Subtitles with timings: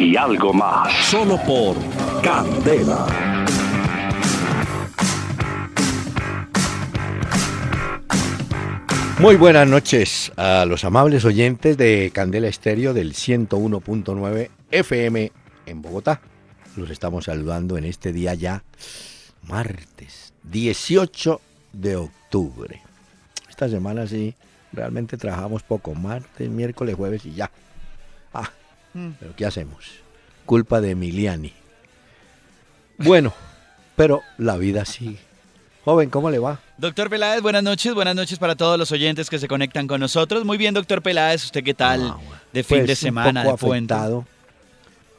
[0.00, 0.90] y algo más.
[1.10, 1.76] Solo por
[2.22, 3.06] Candela.
[9.18, 15.32] Muy buenas noches a los amables oyentes de Candela Estéreo del 101.9 FM
[15.66, 16.22] en Bogotá.
[16.76, 18.64] Los estamos saludando en este día ya,
[19.42, 21.40] martes 18
[21.74, 22.80] de octubre.
[23.50, 24.34] Esta semana sí,
[24.72, 27.50] realmente trabajamos poco, martes, miércoles, jueves y ya.
[28.94, 29.10] Mm.
[29.18, 29.86] Pero ¿qué hacemos?
[30.46, 31.52] Culpa de Emiliani.
[32.98, 33.32] Bueno,
[33.96, 35.18] pero la vida sigue.
[35.84, 36.60] Joven, ¿cómo le va?
[36.76, 40.44] Doctor Peláez, buenas noches, buenas noches para todos los oyentes que se conectan con nosotros.
[40.44, 42.02] Muy bien, doctor Peláez, ¿usted qué tal?
[42.02, 42.18] Ah,
[42.52, 44.26] de fin de pues, semana, un poco afectado,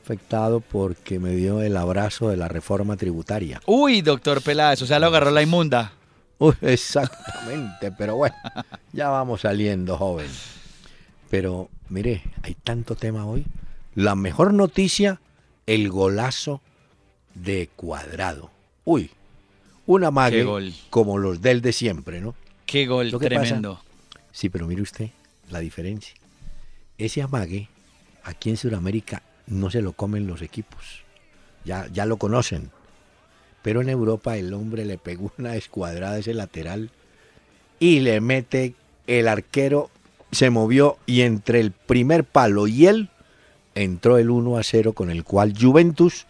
[0.04, 3.60] afectado porque me dio el abrazo de la reforma tributaria.
[3.66, 5.94] Uy, doctor Peláez, o sea, lo agarró la inmunda.
[6.38, 8.36] Uy, exactamente, pero bueno,
[8.94, 10.30] ya vamos saliendo, joven.
[11.32, 13.46] Pero mire, hay tanto tema hoy.
[13.96, 15.22] La mejor noticia,
[15.66, 16.62] el golazo
[17.34, 18.52] de Cuadrado.
[18.84, 19.10] Uy,
[19.86, 20.46] una mague
[20.90, 22.36] como los del de siempre, ¿no?
[22.66, 23.82] Qué gol, tremendo.
[24.32, 25.10] sí, pero mire usted
[25.50, 26.16] la diferencia.
[26.98, 27.70] Ese amague,
[28.24, 31.04] aquí en Sudamérica, no se lo comen los equipos.
[31.64, 32.72] Ya, ya lo conocen.
[33.62, 36.90] Pero en Europa el hombre le pegó una escuadrada a ese lateral
[37.80, 38.76] y le mete
[39.08, 39.90] el arquero,
[40.32, 43.10] se movió y entre el primer palo y él
[43.76, 46.26] entró el 1 a 0 con el cual Juventus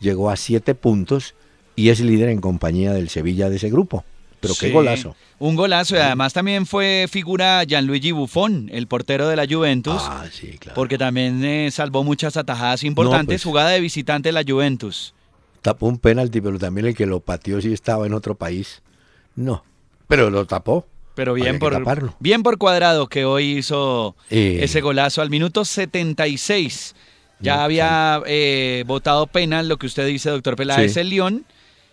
[0.00, 1.34] llegó a 7 puntos
[1.76, 4.04] y es líder en compañía del Sevilla de ese grupo.
[4.40, 5.14] Pero qué golazo.
[5.38, 10.02] Un golazo y además también fue figura Gianluigi Buffon, el portero de la Juventus.
[10.04, 10.74] Ah, sí, claro.
[10.74, 15.14] Porque también eh, salvó muchas atajadas importantes, pues jugada de visitante de la Juventus.
[15.62, 18.82] Tapó un penalti, pero también el que lo pateó si estaba en otro país.
[19.36, 19.64] No,
[20.08, 20.88] pero lo tapó.
[21.14, 24.60] Pero bien por, bien por cuadrado que hoy hizo eh.
[24.62, 26.94] ese golazo al minuto 76.
[27.40, 31.44] Ya había eh, votado penal, lo que usted dice, doctor Peláez, el León.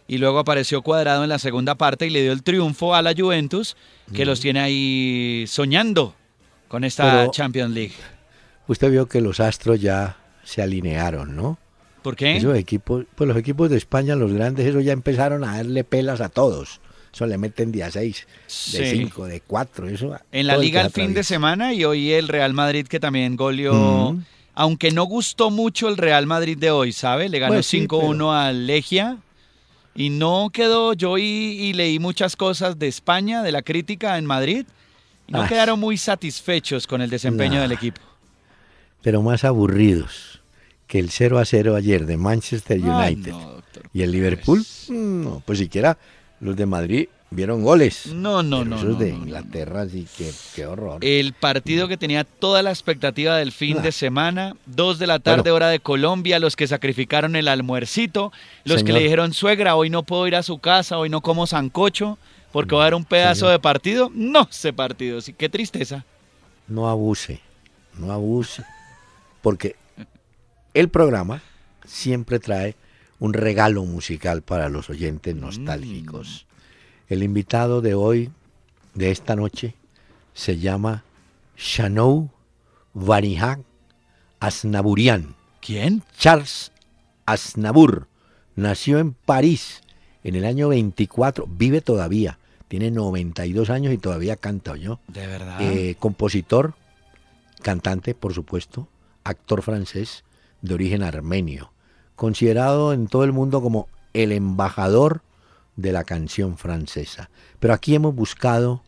[0.07, 3.13] Y luego apareció cuadrado en la segunda parte y le dio el triunfo a la
[3.15, 3.75] Juventus,
[4.13, 6.15] que los tiene ahí soñando
[6.67, 7.93] con esta Champions League.
[8.67, 11.59] Usted vio que los astros ya se alinearon, ¿no?
[12.01, 12.37] ¿Por qué?
[12.37, 16.21] Esos equipos, pues los equipos de España, los grandes, eso ya empezaron a darle pelas
[16.21, 16.79] a todos.
[17.13, 18.27] Eso le meten día 6,
[18.73, 19.87] de 5, de 4.
[19.89, 23.35] Eso, en la liga el fin de semana y hoy el Real Madrid que también
[23.35, 24.17] goleó.
[24.53, 27.29] Aunque no gustó mucho el Real Madrid de hoy, ¿sabe?
[27.29, 29.17] Le ganó 5-1 pues al Legia.
[29.95, 34.65] Y no quedó, yo y, leí muchas cosas de España, de la crítica en Madrid,
[35.27, 35.47] y no ah.
[35.47, 38.01] quedaron muy satisfechos con el desempeño del equipo.
[39.01, 40.41] Pero más aburridos
[40.87, 43.33] que el 0 a 0 ayer de Manchester United
[43.93, 44.65] y el Liverpool.
[44.89, 45.97] No, pues siquiera
[46.39, 48.07] los de Madrid vieron goles.
[48.07, 48.77] No, no, no.
[48.77, 50.99] Esos de Inglaterra, sí, que qué horror.
[51.03, 55.51] El partido que tenía toda la expectativa del fin de semana, dos de la tarde,
[55.51, 58.31] hora de Colombia, los que sacrificaron el almuercito,
[58.63, 61.45] los que le dijeron, suegra, hoy no puedo ir a su casa, hoy no como
[61.45, 62.17] sancocho,
[62.51, 64.11] porque va a haber un pedazo de partido.
[64.13, 66.05] No, ese partido, sí, qué tristeza.
[66.67, 67.41] No abuse,
[67.97, 68.63] no abuse,
[69.41, 69.75] porque
[70.73, 71.41] el programa
[71.85, 72.75] siempre trae
[73.19, 75.39] un regalo musical para los oyentes mm.
[75.39, 76.45] nostálgicos.
[77.07, 78.31] El invitado de hoy,
[78.93, 79.75] de esta noche,
[80.33, 81.03] se llama
[81.57, 82.29] Shanou
[82.93, 83.59] Vanihak
[84.39, 85.35] Asnaburian.
[85.61, 86.03] ¿Quién?
[86.17, 86.71] Charles
[87.25, 88.07] Asnabur.
[88.55, 89.81] Nació en París
[90.23, 94.99] en el año 24, vive todavía, tiene 92 años y todavía canta, ¿yo?
[95.07, 95.61] De verdad.
[95.61, 96.75] Eh, compositor,
[97.61, 98.89] cantante, por supuesto,
[99.23, 100.23] actor francés
[100.61, 101.71] de origen armenio
[102.19, 105.21] considerado en todo el mundo como el embajador
[105.77, 107.29] de la canción francesa.
[107.61, 108.83] Pero aquí hemos buscado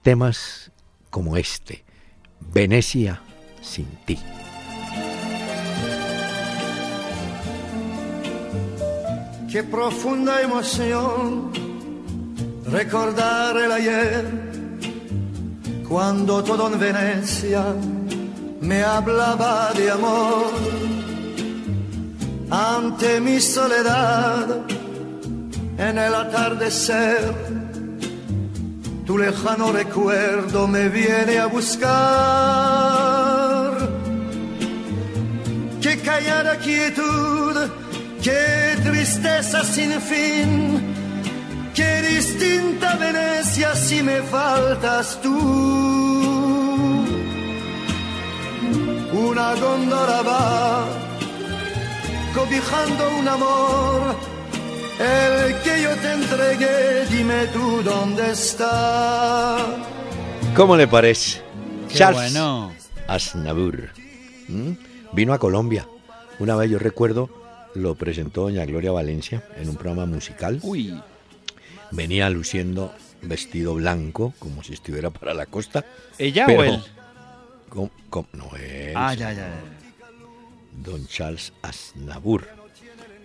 [0.00, 0.72] temas
[1.10, 1.84] como este,
[2.54, 3.20] Venecia
[3.60, 4.18] sin ti.
[9.52, 11.52] Qué profunda emoción
[12.64, 14.24] recordar el ayer,
[15.86, 17.74] cuando todo en Venecia
[18.62, 20.99] me hablaba de amor
[22.50, 24.46] ante mi soledad
[25.78, 27.34] en el atardecer.
[29.06, 31.90] Tu lejano recuerdo me viene a buscar.
[35.80, 37.56] Qué callada quietud,
[38.22, 40.82] qué tristeza sin fin,
[41.74, 45.38] qué distinta Venecia si me faltas tú.
[49.12, 51.09] Una góndola va
[52.34, 54.16] cobijando un amor,
[54.98, 59.58] el que yo te entregué, dime tú dónde está.
[60.54, 61.40] ¿Cómo le parece?
[61.88, 62.72] Qué bueno.
[63.06, 63.90] Asnabur.
[64.48, 64.72] ¿Mm?
[65.12, 65.86] Vino a Colombia.
[66.38, 67.28] Una vez yo recuerdo,
[67.74, 70.58] lo presentó doña Gloria Valencia en un programa musical.
[70.62, 71.00] Uy.
[71.90, 75.84] Venía luciendo vestido blanco, como si estuviera para la costa.
[76.18, 76.82] ¿Ella o él?
[78.32, 78.92] no él.
[78.94, 79.89] Ah, ya, ya, ya.
[80.82, 82.46] Don Charles Asnabur,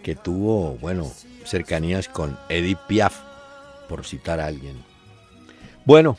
[0.04, 1.12] que tuvo, bueno,
[1.46, 3.16] cercanías con Edith Piaf,
[3.88, 4.76] por citar a alguien.
[5.86, 6.18] Bueno.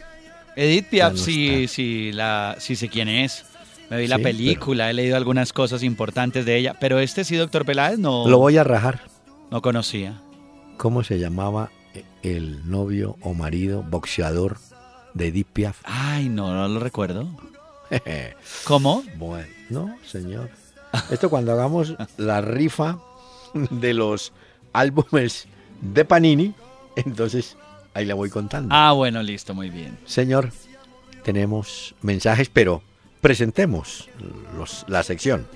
[0.56, 3.44] Edith Piaf, sí, sí, la, sí sé quién es.
[3.90, 7.64] Me vi la película, he leído algunas cosas importantes de ella, pero este sí, doctor
[7.64, 8.26] Peláez, no...
[8.26, 9.02] Lo voy a rajar.
[9.50, 10.20] No conocía.
[10.76, 11.70] ¿Cómo se llamaba
[12.22, 14.58] el novio o marido boxeador
[15.14, 15.82] de Edith Piaf?
[15.84, 17.28] Ay, no, no lo recuerdo.
[18.64, 19.04] ¿Cómo?
[19.16, 20.50] Bueno, no, señor.
[21.10, 22.98] Esto cuando hagamos la rifa
[23.54, 24.32] de los
[24.72, 25.46] álbumes
[25.80, 26.54] de Panini,
[26.96, 27.56] entonces
[27.94, 28.74] ahí le voy contando.
[28.74, 29.98] Ah, bueno, listo, muy bien.
[30.04, 30.52] Señor,
[31.22, 32.82] tenemos mensajes, pero
[33.20, 34.08] presentemos
[34.86, 35.46] la sección.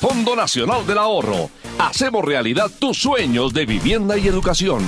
[0.00, 1.50] Fondo Nacional del Ahorro.
[1.78, 4.82] Hacemos realidad tus sueños de vivienda y educación.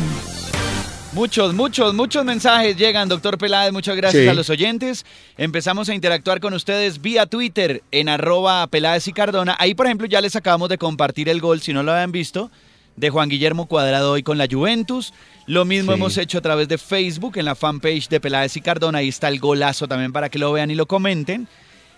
[1.16, 3.72] Muchos, muchos, muchos mensajes llegan, doctor Peláez.
[3.72, 5.06] Muchas gracias a los oyentes.
[5.38, 9.56] Empezamos a interactuar con ustedes vía Twitter en arroba Peláez y Cardona.
[9.58, 12.50] Ahí, por ejemplo, ya les acabamos de compartir el gol, si no lo habían visto,
[12.96, 15.14] de Juan Guillermo Cuadrado hoy con la Juventus.
[15.46, 18.98] Lo mismo hemos hecho a través de Facebook en la fanpage de Peláez y Cardona.
[18.98, 21.48] Ahí está el golazo también para que lo vean y lo comenten.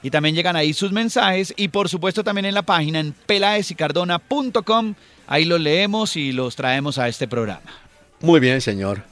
[0.00, 4.94] Y también llegan ahí sus mensajes y por supuesto también en la página en pelaesicardona.com.
[5.26, 7.87] Ahí los leemos y los traemos a este programa.
[8.20, 9.02] Muy bien, señor.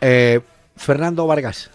[0.00, 0.40] Eh,
[0.76, 1.70] Fernando Vargas.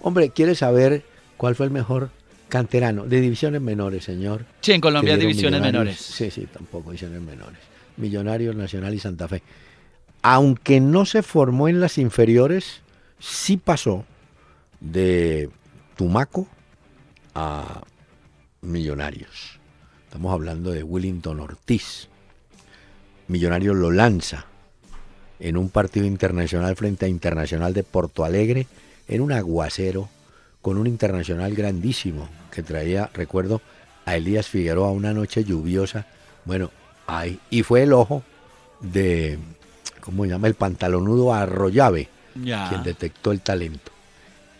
[0.00, 1.04] Hombre, ¿quiere saber
[1.36, 2.10] cuál fue el mejor
[2.48, 4.44] canterano de divisiones menores, señor?
[4.60, 5.98] Sí, en Colombia divisiones menores.
[5.98, 7.60] Sí, sí, tampoco divisiones menores.
[7.96, 9.42] Millonarios, Nacional y Santa Fe.
[10.22, 12.80] Aunque no se formó en las inferiores,
[13.20, 14.04] sí pasó
[14.80, 15.50] de
[15.96, 16.48] Tumaco
[17.34, 17.82] a
[18.60, 19.60] Millonarios.
[20.04, 22.08] Estamos hablando de Willington Ortiz.
[23.28, 24.46] Millonarios lo lanza
[25.42, 28.68] en un partido internacional frente a Internacional de Porto Alegre,
[29.08, 30.08] en un aguacero,
[30.62, 33.60] con un internacional grandísimo que traía, recuerdo,
[34.04, 36.06] a Elías Figueroa una noche lluviosa.
[36.44, 36.70] Bueno,
[37.08, 37.40] ahí.
[37.50, 38.22] Y fue el ojo
[38.80, 39.38] de,
[40.00, 40.46] ¿cómo se llama?
[40.46, 43.90] El pantalonudo Arroyave, quien detectó el talento.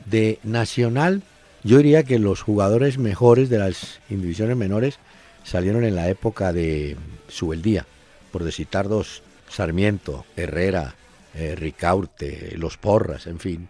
[0.05, 1.23] De Nacional
[1.63, 4.99] yo diría que los jugadores mejores de las divisiones menores
[5.45, 6.97] salieron en la época de
[7.29, 7.87] Subeldía,
[8.33, 10.95] por citar dos, Sarmiento, Herrera,
[11.35, 13.69] eh, Ricaurte, Los Porras, en fin.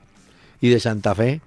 [0.60, 1.40] Y de Santa Fe,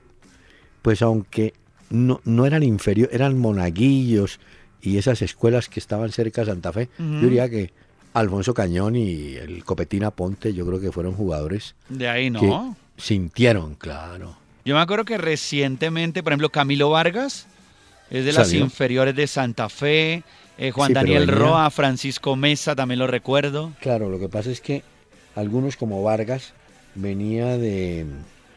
[0.81, 1.53] pues aunque
[1.89, 4.39] no, no eran inferiores, eran monaguillos
[4.81, 7.71] y esas escuelas que estaban cerca de Santa Fe, yo diría que
[8.13, 11.75] Alfonso Cañón y el Copetina Ponte, yo creo que fueron jugadores.
[11.89, 12.75] De ahí no.
[12.97, 17.45] sintieron, claro yo me acuerdo que recientemente, por ejemplo, Camilo Vargas
[18.09, 20.23] es de las inferiores de Santa Fe,
[20.57, 23.73] eh, Juan Daniel Roa, Francisco Mesa, también lo recuerdo.
[23.81, 24.83] Claro, lo que pasa es que
[25.35, 26.53] algunos como Vargas
[26.95, 28.05] venía de,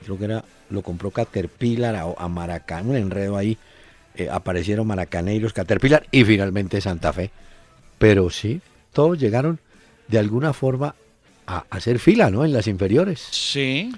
[0.05, 3.59] creo que era, lo compró Caterpillar a, a Maracaná, un enredo ahí,
[4.15, 7.31] eh, aparecieron Maracaneiros, Caterpillar y finalmente Santa Fe.
[7.99, 8.61] Pero sí,
[8.93, 9.61] todos llegaron
[10.09, 10.95] de alguna forma
[11.47, 12.45] a hacer fila, ¿no?
[12.45, 13.27] En las inferiores.
[13.31, 13.93] Sí.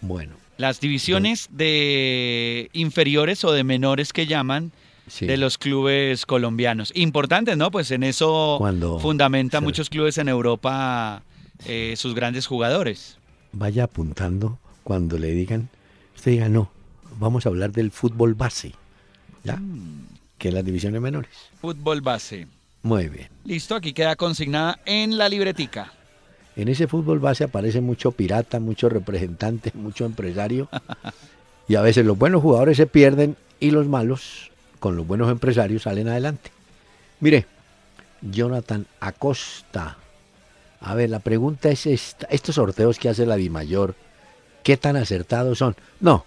[0.00, 4.72] Bueno, las divisiones de inferiores o de menores que llaman
[5.20, 6.92] de los clubes colombianos.
[6.94, 7.70] Importantes, ¿no?
[7.70, 8.58] Pues en eso
[9.00, 11.22] fundamenta muchos clubes en Europa
[11.66, 13.18] eh, sus grandes jugadores.
[13.52, 15.68] Vaya apuntando cuando le digan,
[16.16, 16.70] usted diga, no,
[17.18, 18.72] vamos a hablar del fútbol base,
[19.44, 19.56] ¿ya?
[19.56, 20.06] Mm.
[20.38, 21.30] Que es las divisiones menores.
[21.60, 22.46] Fútbol base.
[22.82, 23.28] Muy bien.
[23.44, 25.92] Listo, aquí queda consignada en la libretica.
[26.56, 30.68] En ese fútbol base aparece mucho pirata, mucho representante, mucho empresario.
[31.68, 34.50] Y a veces los buenos jugadores se pierden y los malos,
[34.82, 36.50] con los buenos empresarios, salen adelante.
[37.20, 37.46] Mire,
[38.20, 39.96] Jonathan Acosta.
[40.80, 42.26] A ver, la pregunta es esta.
[42.26, 43.94] Estos sorteos que hace la Dimayor,
[44.64, 45.76] ¿qué tan acertados son?
[46.00, 46.26] No,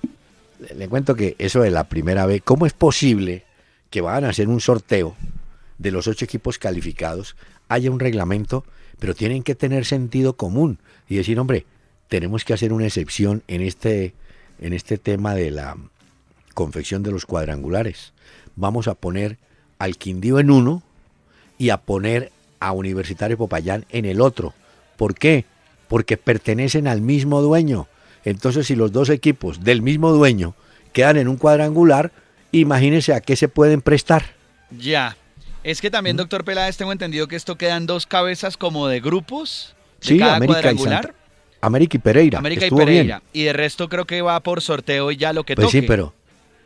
[0.74, 3.43] le, cuento que eso de la primera vez, ¿cómo es posible
[3.89, 5.17] que van a hacer un sorteo
[5.77, 7.35] de los ocho equipos calificados,
[7.67, 8.63] haya un reglamento
[9.00, 11.65] pero tienen que tener sentido común y decir, hombre,
[12.07, 14.13] tenemos que hacer una excepción en este,
[14.59, 15.75] en este tema de la
[16.53, 18.13] confección de los cuadrangulares.
[18.55, 19.38] Vamos a poner
[19.79, 20.83] al Quindío en uno
[21.57, 24.53] y a poner a Universitario Popayán en el otro.
[24.97, 25.45] ¿Por qué?
[25.88, 27.88] Porque pertenecen al mismo dueño.
[28.24, 30.55] Entonces, si los dos equipos del mismo dueño
[30.93, 32.12] quedan en un cuadrangular,
[32.51, 34.24] imagínense a qué se pueden prestar.
[34.77, 35.15] Ya.
[35.63, 39.75] Es que también, doctor Peláez, tengo entendido que esto quedan dos cabezas como de grupos.
[40.01, 41.13] De sí, cada América cuadrangular.
[41.13, 41.25] Y
[41.62, 42.39] América y Pereira.
[42.39, 43.21] América y Pereira.
[43.33, 46.13] Y de resto creo que va por sorteo y ya lo que pues Sí, pero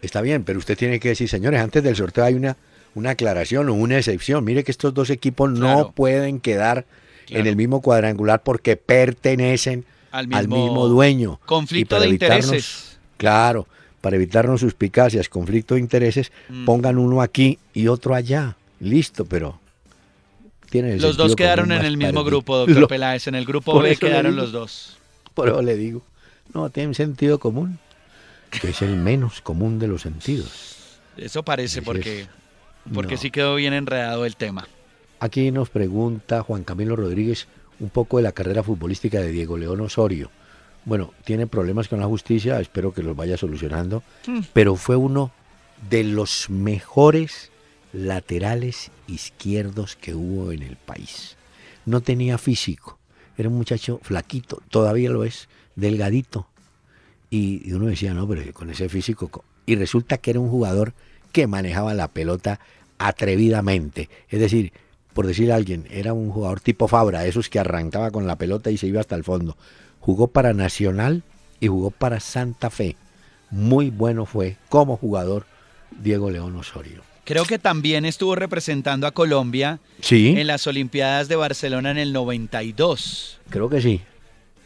[0.02, 2.58] está bien, pero usted tiene que decir, señores, antes del sorteo hay una,
[2.96, 4.44] una aclaración o una excepción.
[4.44, 6.86] Mire que estos dos equipos no pueden quedar
[7.30, 11.40] en el mismo cuadrangular porque pertenecen al mismo, dueño.
[11.46, 12.98] Conflicto de intereses.
[13.18, 13.68] Claro,
[14.02, 16.66] para evitarnos suspicacias, conflicto de intereses, mm.
[16.66, 18.56] pongan uno aquí y otro allá.
[18.80, 19.60] Listo, pero
[20.70, 23.28] tiene Los dos quedaron en el mismo grupo, doctor Peláez.
[23.28, 24.98] En el grupo B quedaron los dos.
[25.34, 26.02] Por eso le digo,
[26.54, 27.80] no, tiene sentido común,
[28.50, 31.00] que es el menos común de los sentidos.
[31.18, 32.28] Eso parece, porque,
[32.94, 34.68] porque sí quedó bien enredado el tema.
[35.20, 37.48] Aquí nos pregunta Juan Camilo Rodríguez
[37.80, 40.32] un poco de la carrera futbolística de Diego León Osorio.
[40.86, 44.40] Bueno, tiene problemas con la justicia, espero que los vaya solucionando, hmm.
[44.54, 45.32] pero fue uno
[45.90, 47.52] de los mejores
[47.94, 51.38] laterales izquierdos que hubo en el país.
[51.86, 52.98] No tenía físico,
[53.38, 56.48] era un muchacho flaquito, todavía lo es, delgadito.
[57.30, 59.44] Y, uno decía, no, pero con ese físico.
[59.66, 60.94] Y resulta que era un jugador
[61.32, 62.60] que manejaba la pelota
[62.98, 64.10] atrevidamente.
[64.30, 64.74] Es decir,
[65.14, 68.72] por decir a alguien, era un jugador tipo Fabra, esos que arrancaba con la pelota
[68.72, 69.58] y se iba hasta el fondo.
[70.00, 71.24] Jugó para Nacional
[71.60, 72.96] y jugó para Santa Fe.
[73.52, 75.46] Muy bueno fue como jugador
[76.02, 77.02] Diego León Osorio.
[77.26, 83.40] Creo que también estuvo representando a Colombia en las Olimpiadas de Barcelona en el 92.
[83.50, 84.02] Creo que sí.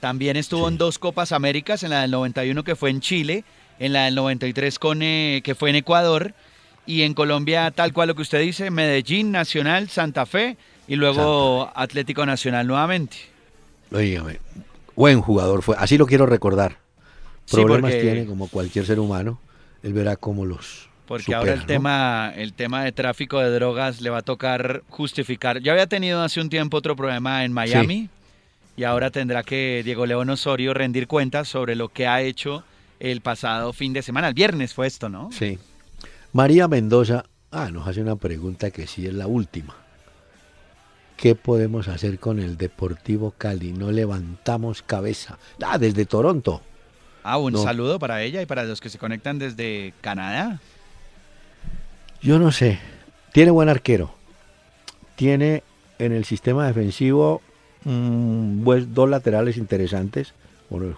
[0.04, 3.46] También estuvo en dos Copas Américas, en la del 91 que fue en Chile,
[3.80, 6.34] en la del 93 con, eh, que fue en Ecuador
[6.86, 10.58] y en Colombia, tal cual lo que usted dice, Medellín, Nacional, Santa Fe
[10.90, 13.16] y luego Atlético Nacional nuevamente.
[13.94, 14.42] Oígame,
[14.94, 16.80] buen jugador fue, así lo quiero recordar.
[17.50, 19.40] Problemas tiene como cualquier ser humano,
[19.84, 24.10] él verá cómo los porque ahora el tema el tema de tráfico de drogas le
[24.10, 25.60] va a tocar justificar.
[25.60, 28.10] Yo había tenido hace un tiempo otro problema en Miami
[28.76, 32.64] y ahora tendrá que Diego León Osorio rendir cuentas sobre lo que ha hecho
[33.00, 35.30] el pasado fin de semana, el viernes fue esto, ¿no?
[35.32, 35.60] Sí.
[36.32, 39.76] María Mendoza ah, nos hace una pregunta que sí es la última.
[41.18, 43.72] ¿Qué podemos hacer con el Deportivo Cali?
[43.72, 45.38] No levantamos cabeza.
[45.64, 46.62] Ah, desde Toronto.
[47.24, 50.60] Ah, un saludo para ella y para los que se conectan desde Canadá.
[52.22, 52.80] Yo no sé.
[53.32, 54.14] Tiene buen arquero.
[55.16, 55.64] Tiene
[56.00, 57.42] en el sistema defensivo
[57.84, 60.34] pues, dos laterales interesantes,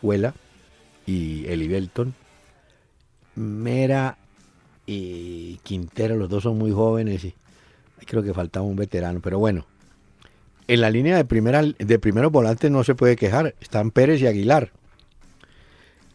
[0.02, 0.34] Juela
[1.06, 2.14] y Eli Belton.
[3.36, 4.18] Mera
[4.86, 7.34] y Quintero, los dos son muy jóvenes y
[8.06, 9.66] creo que faltaba un veterano, pero bueno.
[10.68, 14.28] En la línea de, primera, de primeros volantes no se puede quejar, están Pérez y
[14.28, 14.72] Aguilar.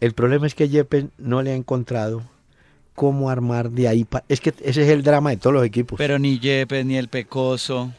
[0.01, 2.23] El problema es que Yepes no le ha encontrado
[2.95, 4.05] cómo armar de ahí.
[4.27, 5.97] Es que ese es el drama de todos los equipos.
[5.97, 7.93] Pero ni Yepes ni el Pecoso.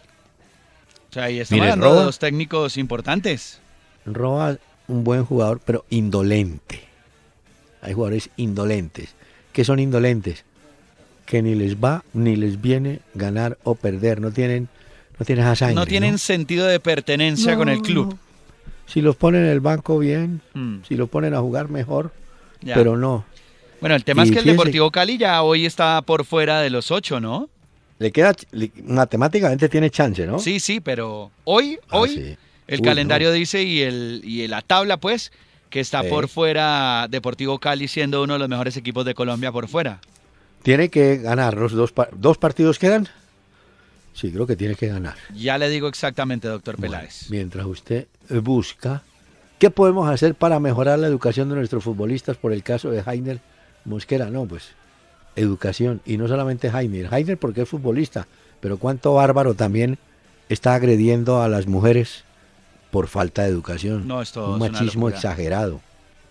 [1.12, 3.60] O sea, ahí estamos hablando de dos técnicos importantes.
[4.04, 6.80] Roba un buen jugador, pero indolente.
[7.82, 9.14] Hay jugadores indolentes.
[9.52, 10.44] ¿Qué son indolentes?
[11.32, 14.68] que ni les va ni les viene ganar o perder, no tienen,
[15.18, 18.18] no tienen esa No tienen sentido de pertenencia con el club.
[18.86, 20.80] Si los ponen en el banco bien, mm.
[20.86, 22.12] si los ponen a jugar mejor,
[22.62, 23.24] pero no.
[23.80, 26.90] Bueno, el tema es que el Deportivo Cali ya hoy está por fuera de los
[26.90, 27.48] ocho, ¿no?
[28.02, 28.34] Le queda,
[28.84, 30.40] matemáticamente tiene chance, ¿no?
[30.40, 35.30] Sí, sí, pero hoy, ah, hoy, el calendario dice y, el, y la tabla, pues,
[35.70, 39.68] que está por fuera Deportivo Cali siendo uno de los mejores equipos de Colombia por
[39.68, 40.00] fuera.
[40.64, 41.54] Tiene que ganar.
[41.54, 43.08] ¿Los dos, dos partidos quedan?
[44.14, 45.14] Sí, creo que tiene que ganar.
[45.32, 47.30] Ya le digo exactamente, doctor Peláez.
[47.30, 48.08] mientras usted
[48.42, 49.04] busca,
[49.60, 53.38] ¿qué podemos hacer para mejorar la educación de nuestros futbolistas por el caso de Jainer
[53.84, 54.28] Mosquera?
[54.28, 54.72] No, pues
[55.36, 56.00] educación.
[56.04, 57.08] Y no solamente Jainer.
[57.08, 58.26] Jainer porque es futbolista,
[58.60, 59.98] pero cuánto bárbaro también
[60.48, 62.24] está agrediendo a las mujeres
[62.90, 64.06] por falta de educación.
[64.06, 65.80] No, esto Un machismo exagerado.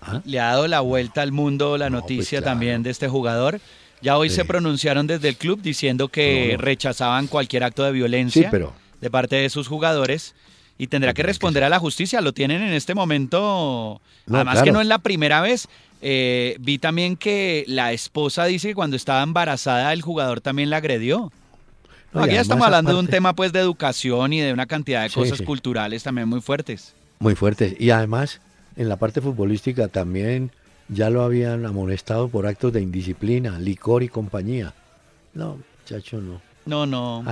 [0.01, 0.21] ¿Ah?
[0.25, 3.59] Le ha dado la vuelta al mundo la pues noticia también de este jugador
[4.01, 8.51] ya hoy se pronunciaron desde el club diciendo que rechazaban cualquier acto de violencia
[8.99, 10.33] de parte de sus jugadores
[10.77, 12.21] y tendrá que responder a la justicia.
[12.21, 14.01] Lo tienen en este momento.
[14.31, 15.67] Además que no es la primera vez.
[16.01, 20.77] Eh, vi también que la esposa dice que cuando estaba embarazada el jugador también la
[20.77, 21.31] agredió.
[22.13, 25.11] aquí ya estamos hablando de un tema pues de educación y de una cantidad de
[25.11, 26.95] cosas culturales también muy fuertes.
[27.19, 27.75] Muy fuertes.
[27.79, 28.41] Y además,
[28.75, 30.51] en la parte futbolística también
[30.89, 34.73] ya lo habían amonestado por actos de indisciplina, licor y compañía.
[35.33, 36.41] No, chacho, no.
[36.65, 37.23] No, no.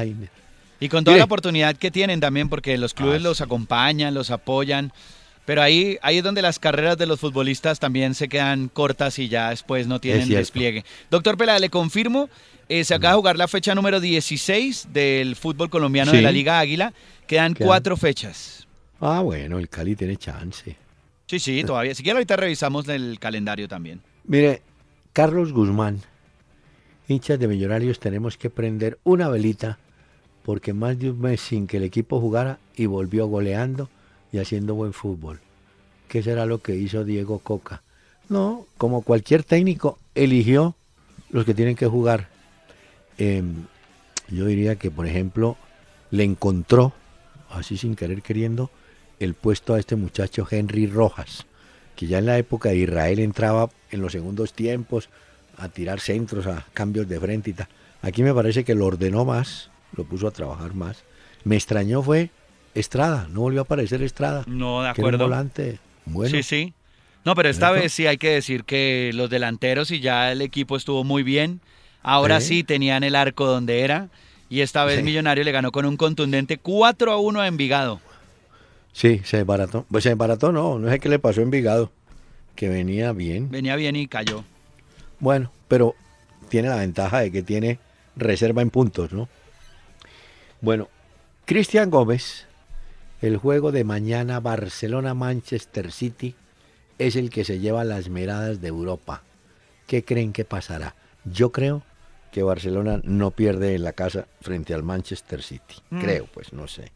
[0.80, 4.32] Y con toda la oportunidad que tienen también, porque los clubes ah, los acompañan, los
[4.32, 4.94] apoyan.
[5.50, 9.29] Pero ahí, ahí es donde las carreras de los futbolistas también se quedan cortas y
[9.29, 10.86] ya después no tienen despliegue.
[11.10, 12.29] Doctor Pelada, le confirmo,
[12.68, 16.60] eh, se acaba de jugar la fecha número 16 del fútbol colombiano de la Liga
[16.60, 16.94] Águila.
[17.25, 18.68] Quedan cuatro fechas.
[19.00, 20.77] Ah, bueno, el Cali tiene chance.
[21.25, 21.96] Sí, sí, todavía.
[21.96, 24.01] Si quiere ahorita revisamos el calendario también.
[24.25, 24.62] Mire,
[25.13, 26.00] Carlos Guzmán,
[27.08, 29.79] hinchas de Millonarios, tenemos que prender una velita
[30.44, 33.89] porque más de un mes sin que el equipo jugara y volvió goleando
[34.31, 35.39] y haciendo buen fútbol.
[36.07, 37.83] ¿Qué será lo que hizo Diego Coca?
[38.29, 40.75] No, como cualquier técnico, eligió
[41.29, 42.29] los que tienen que jugar.
[43.17, 43.65] Em,
[44.29, 45.57] yo diría que, por ejemplo,
[46.12, 46.93] le encontró,
[47.50, 48.69] así sin querer queriendo,
[49.19, 51.45] el puesto a este muchacho Henry Rojas,
[51.95, 55.09] que ya en la época de Israel entraba en los segundos tiempos
[55.57, 57.67] a tirar centros, a cambios de frente y tal.
[58.01, 61.03] Aquí me parece que lo ordenó más, lo puso a trabajar más.
[61.43, 62.31] Me extrañó fue
[62.76, 64.44] Estrada, no volvió a aparecer Estrada.
[64.48, 65.26] No, de acuerdo.
[65.26, 66.36] volante bueno.
[66.36, 66.74] Sí, sí.
[67.26, 70.78] No, pero esta vez sí hay que decir que los delanteros y ya el equipo
[70.78, 71.62] estuvo muy bien.
[72.02, 74.10] Ahora sí tenían el arco donde era.
[74.50, 78.02] Y esta vez Millonario le ganó con un contundente 4 a 1 a Envigado.
[78.94, 79.86] Sí, se desbarató.
[79.90, 81.92] Pues se desbarató, no, no sé qué le pasó a Envigado.
[82.56, 83.52] Que venía bien.
[83.52, 84.44] Venía bien y cayó.
[85.20, 85.96] Bueno, pero
[86.50, 87.80] tiene la ventaja de que tiene
[88.16, 89.30] reserva en puntos, ¿no?
[90.62, 90.90] Bueno,
[91.46, 92.48] Cristian Gómez
[93.22, 96.36] el juego de mañana Barcelona-Manchester City
[96.98, 99.24] es el que se lleva las miradas de Europa.
[99.88, 100.96] ¿Qué creen que pasará?
[101.26, 101.84] Yo creo
[102.32, 105.76] que Barcelona no pierde en la casa frente al Manchester City.
[105.90, 106.00] Mm.
[106.00, 106.92] Creo, pues no sé.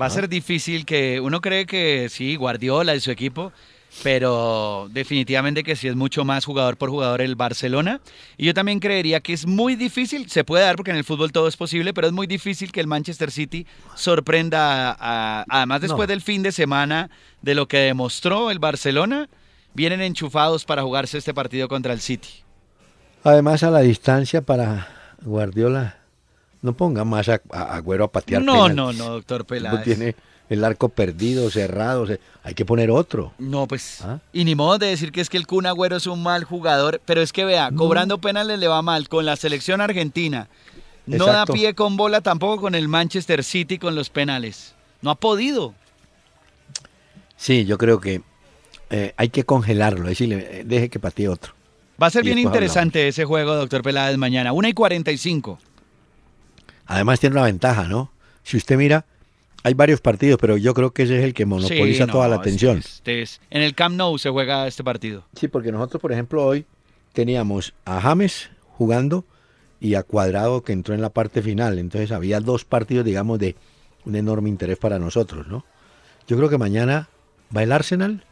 [0.00, 3.52] Va a ser difícil que uno cree que sí, Guardiola y su equipo
[4.02, 8.00] pero definitivamente que sí es mucho más jugador por jugador el Barcelona.
[8.36, 11.32] Y yo también creería que es muy difícil, se puede dar porque en el fútbol
[11.32, 14.96] todo es posible, pero es muy difícil que el Manchester City sorprenda,
[15.48, 17.10] además después del fin de semana
[17.42, 19.28] de lo que demostró el Barcelona,
[19.74, 22.28] vienen enchufados para jugarse este partido contra el City.
[23.24, 24.88] Además a la distancia para
[25.22, 25.98] Guardiola,
[26.60, 28.42] no ponga más a, Agüero a patear.
[28.42, 29.84] No, no, no, doctor Peláez.
[29.84, 30.16] tiene
[30.52, 32.06] el arco perdido, cerrado,
[32.42, 33.32] hay que poner otro.
[33.38, 34.18] No, pues, ¿Ah?
[34.32, 37.00] y ni modo de decir que es que el Kun Agüero es un mal jugador,
[37.04, 40.48] pero es que vea, cobrando penales le va mal con la selección argentina.
[41.06, 44.74] No da pie con bola tampoco con el Manchester City con los penales.
[45.00, 45.74] No ha podido.
[47.36, 48.22] Sí, yo creo que
[48.90, 51.54] eh, hay que congelarlo, decirle, eh, deje que patee otro.
[52.00, 54.52] Va a ser bien interesante ese juego, doctor Peláez, mañana.
[54.52, 55.58] 1 y 45.
[56.86, 58.10] Además tiene una ventaja, ¿no?
[58.42, 59.06] Si usted mira,
[59.62, 62.78] hay varios partidos, pero yo creo que ese es el que monopoliza toda la atención.
[62.78, 65.24] Este en el Camp Nou se juega este partido.
[65.34, 66.66] Sí, porque nosotros, por ejemplo, hoy
[67.12, 69.24] teníamos a James jugando
[69.80, 71.78] y a Cuadrado que entró en la parte final.
[71.78, 73.56] Entonces había dos partidos, digamos, de
[74.04, 75.64] un enorme interés para nosotros, ¿no?
[76.26, 77.08] Yo creo que mañana
[77.54, 78.24] va el Arsenal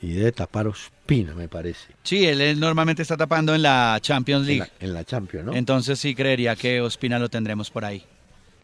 [0.00, 1.94] y debe tapar Ospina, me parece.
[2.02, 4.70] Sí, él, normalmente está tapando en la Champions League.
[4.80, 5.54] En la, Champions, ¿no?
[5.54, 8.04] Entonces sí creería que Ospina lo tendremos por ahí.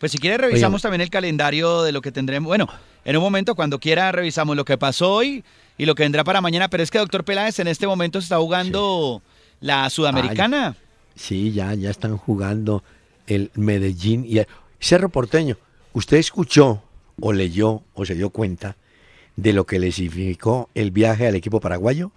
[0.02, 2.48] Pues si quiere revisamos también el calendario de lo que tendremos.
[2.48, 2.68] Bueno,
[3.04, 5.44] en un momento cuando quiera revisamos lo que pasó hoy
[5.78, 6.66] y lo que vendrá para mañana.
[6.66, 9.22] Pero es que doctor Peláez en este momento se está jugando
[9.60, 10.74] la Sudamericana.
[11.14, 12.82] sí, ya, ya están jugando
[13.28, 14.48] el Medellín y el
[14.80, 15.56] Cerro Porteño.
[15.92, 16.82] ¿Usted escuchó
[17.20, 18.76] o leyó o se dio cuenta
[19.36, 22.10] de lo que le significó el viaje al equipo paraguayo?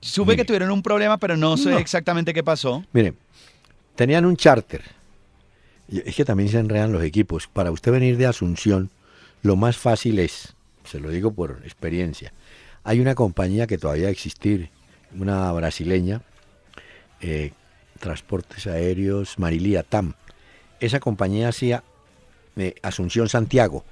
[0.00, 2.84] Supe que tuvieron un problema, pero no sé exactamente qué pasó.
[2.92, 3.14] Mire,
[3.96, 5.01] tenían un charter
[5.88, 7.48] es que también se enredan los equipos.
[7.48, 8.90] Para usted venir de Asunción,
[9.42, 12.32] lo más fácil es, se lo digo por experiencia,
[12.84, 14.70] hay una compañía que todavía existir,
[15.16, 16.22] una brasileña,
[17.20, 17.52] eh,
[18.00, 20.14] Transportes Aéreos Marilía TAM.
[20.80, 21.84] Esa compañía hacía
[22.56, 23.84] eh, Asunción-Santiago.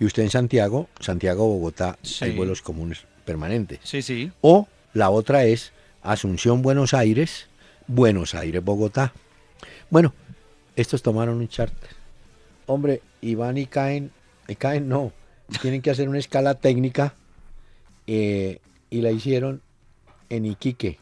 [0.00, 3.80] Y usted en Santiago, Santiago-Bogotá, hay vuelos comunes permanentes.
[3.82, 4.32] Sí, sí.
[4.40, 7.48] O la otra es Asunción-Buenos Aires,
[7.86, 9.12] Buenos Aires-Bogotá.
[9.90, 10.14] Bueno,
[10.76, 11.90] estos tomaron un charter.
[12.66, 14.10] Hombre, y van y caen,
[14.48, 15.12] y caen no,
[15.60, 17.14] tienen que hacer una escala técnica
[18.06, 18.60] eh,
[18.90, 19.62] y la hicieron
[20.30, 20.98] en Iquique.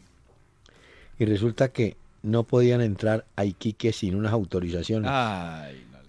[1.18, 5.10] Y resulta que no podían entrar a Iquique sin unas autorizaciones.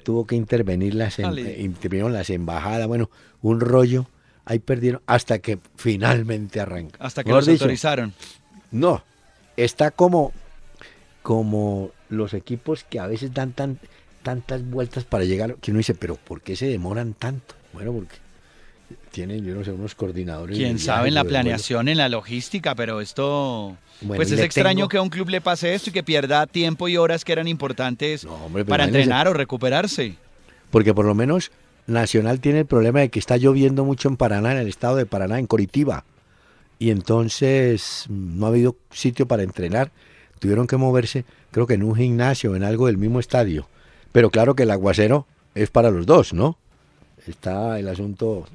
[0.04, 3.10] Tuvo que intervenir las, em, intervinieron las embajadas, bueno,
[3.42, 4.08] un rollo.
[4.46, 6.98] Ahí perdieron hasta que finalmente arranca.
[7.00, 8.14] Hasta que los autorizaron.
[8.72, 9.04] No,
[9.56, 10.34] está como,
[11.22, 13.80] como los equipos que a veces dan tan,
[14.24, 17.56] tantas vueltas para llegar, que uno dice, pero ¿por qué se demoran tanto?
[17.74, 18.16] Bueno, porque
[19.12, 20.58] tienen, yo no sé, unos coordinadores.
[20.58, 23.78] Quién sabe en la planeación, en la logística, pero esto...
[24.06, 26.98] pues es extraño que a un club le pase esto y que pierda tiempo y
[26.98, 28.28] horas que eran importantes
[28.68, 30.16] para entrenar o recuperarse.
[30.72, 31.52] porque por lo menos
[31.86, 35.06] Nacional tiene el problema de que está lloviendo mucho en Paraná, en el estado de
[35.06, 36.06] Paraná, en Coritiba.
[36.80, 39.92] Y entonces mm, no ha habido sitio para entrenar.
[40.44, 43.70] Tuvieron que moverse, creo que en un gimnasio, en algo del mismo estadio.
[44.12, 45.26] Pero claro que el aguacero
[45.56, 46.58] es para los dos, ¿no?
[47.26, 48.46] Está el asunto.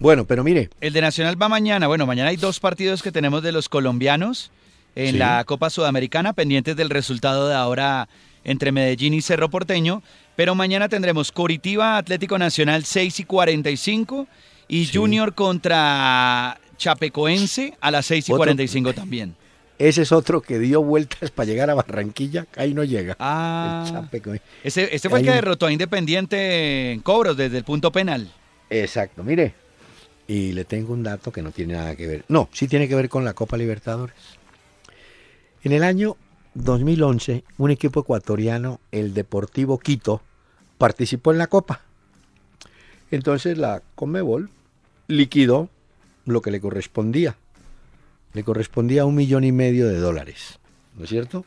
[0.00, 0.68] Bueno, pero mire.
[0.80, 1.86] El de Nacional va mañana.
[1.86, 4.50] Bueno, mañana hay dos partidos que tenemos de los colombianos
[4.96, 8.08] en la Copa Sudamericana, pendientes del resultado de ahora
[8.42, 10.02] entre Medellín y Cerro Porteño.
[10.34, 14.26] Pero mañana tendremos Coritiba Atlético Nacional 6 y 45
[14.66, 19.36] y Junior contra Chapecoense a las 6 y 45 también.
[19.78, 23.16] Ese es otro que dio vueltas para llegar a Barranquilla, ahí no llega.
[23.18, 24.08] Ah,
[24.64, 28.30] ese, fue el que derrotó a Independiente en cobros desde el punto penal.
[28.70, 29.54] Exacto, mire.
[30.26, 32.24] Y le tengo un dato que no tiene nada que ver.
[32.28, 34.14] No, sí tiene que ver con la Copa Libertadores.
[35.62, 36.16] En el año
[36.54, 40.20] 2011, un equipo ecuatoriano, el Deportivo Quito,
[40.76, 41.82] participó en la Copa.
[43.10, 44.50] Entonces la Comebol
[45.06, 45.70] liquidó
[46.26, 47.36] lo que le correspondía.
[48.34, 50.58] Le correspondía un millón y medio de dólares,
[50.96, 51.44] ¿no es cierto?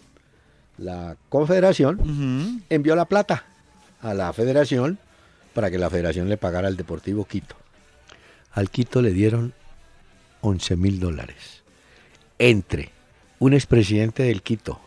[0.77, 3.45] La Confederación envió la plata
[4.01, 4.97] a la Federación
[5.53, 7.55] para que la Federación le pagara al Deportivo Quito.
[8.53, 9.53] Al Quito le dieron
[10.41, 11.61] 11 mil dólares.
[12.39, 12.89] Entre
[13.39, 14.79] un expresidente del Quito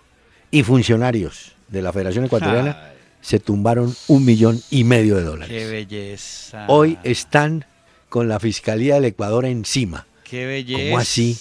[0.50, 5.56] y funcionarios de la Federación Ecuatoriana se tumbaron un millón y medio de dólares.
[5.56, 6.66] ¡Qué belleza!
[6.68, 7.64] Hoy están
[8.08, 10.06] con la Fiscalía del Ecuador encima.
[10.34, 10.82] ¡Qué belleza!
[10.90, 11.38] ¿Cómo así?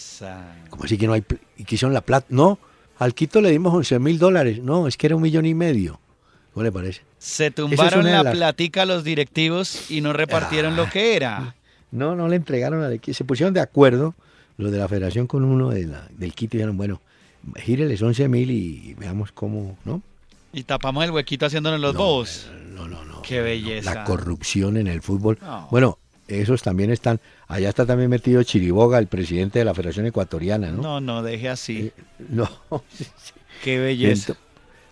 [0.69, 1.23] ¿Cómo así que no hay...
[1.57, 2.27] y quisieron la plata?
[2.29, 2.59] No,
[2.99, 4.61] al Quito le dimos 11 mil dólares.
[4.61, 5.99] No, es que era un millón y medio.
[6.53, 7.01] ¿Cómo le parece?
[7.17, 11.55] Se tumbaron la platica los directivos y no repartieron lo que era.
[11.89, 13.15] No, no le entregaron al equipo.
[13.15, 14.13] Se pusieron de acuerdo
[14.57, 17.01] los de la federación con uno de la, del Quito y dijeron, bueno,
[17.55, 20.03] gíreles 11 mil y veamos cómo, ¿no?
[20.53, 22.47] Y tapamos el huequito haciéndonos los bobos.
[22.75, 23.23] No, no, no.
[23.23, 23.91] Qué belleza.
[23.91, 25.39] La corrupción en el fútbol.
[25.71, 27.19] Bueno, esos también están.
[27.47, 30.81] Allá está también metido Chiriboga, el presidente de la Federación Ecuatoriana, ¿no?
[30.81, 31.77] No, no, deje así.
[31.79, 31.91] Eh,
[32.29, 32.49] no.
[33.63, 34.35] Qué belleza.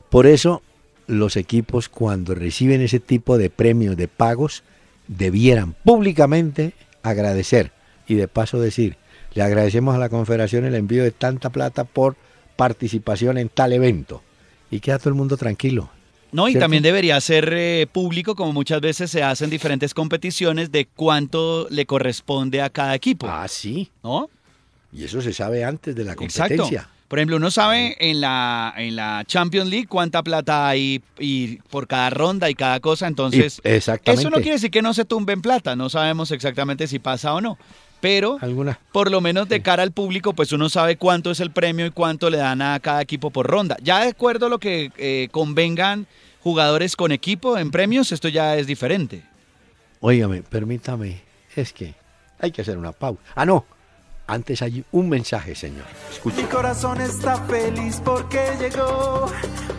[0.10, 0.62] por eso,
[1.08, 4.64] los equipos, cuando reciben ese tipo de premios, de pagos,
[5.08, 7.72] debieran públicamente agradecer
[8.08, 8.98] y de paso decir,
[9.34, 12.16] le agradecemos a la Confederación el envío de tanta plata por
[12.56, 14.22] participación en tal evento.
[14.70, 15.90] Y queda todo el mundo tranquilo.
[16.32, 20.86] No, y también debería ser eh, público, como muchas veces se hacen diferentes competiciones, de
[20.86, 23.28] cuánto le corresponde a cada equipo.
[23.30, 23.90] Ah, sí.
[24.04, 24.30] ¿No?
[24.94, 26.88] Y eso se sabe antes de la competencia.
[27.08, 31.86] Por ejemplo, uno sabe en la, en la Champions League cuánta plata hay y por
[31.86, 34.22] cada ronda y cada cosa, entonces exactamente.
[34.22, 37.34] eso no quiere decir que no se tumbe en plata, no sabemos exactamente si pasa
[37.34, 37.58] o no
[38.02, 38.38] pero
[38.92, 41.92] por lo menos de cara al público, pues uno sabe cuánto es el premio y
[41.92, 43.78] cuánto le dan a cada equipo por ronda.
[43.82, 46.08] Ya de acuerdo a lo que eh, convengan
[46.42, 49.24] jugadores con equipo en premios, esto ya es diferente.
[50.00, 51.22] Óigame, permítame,
[51.56, 51.94] es que
[52.40, 53.22] hay que hacer una pausa.
[53.36, 53.66] Ah, no,
[54.32, 55.86] antes hay un mensaje, señor.
[56.24, 59.28] Mi corazón está feliz porque llegó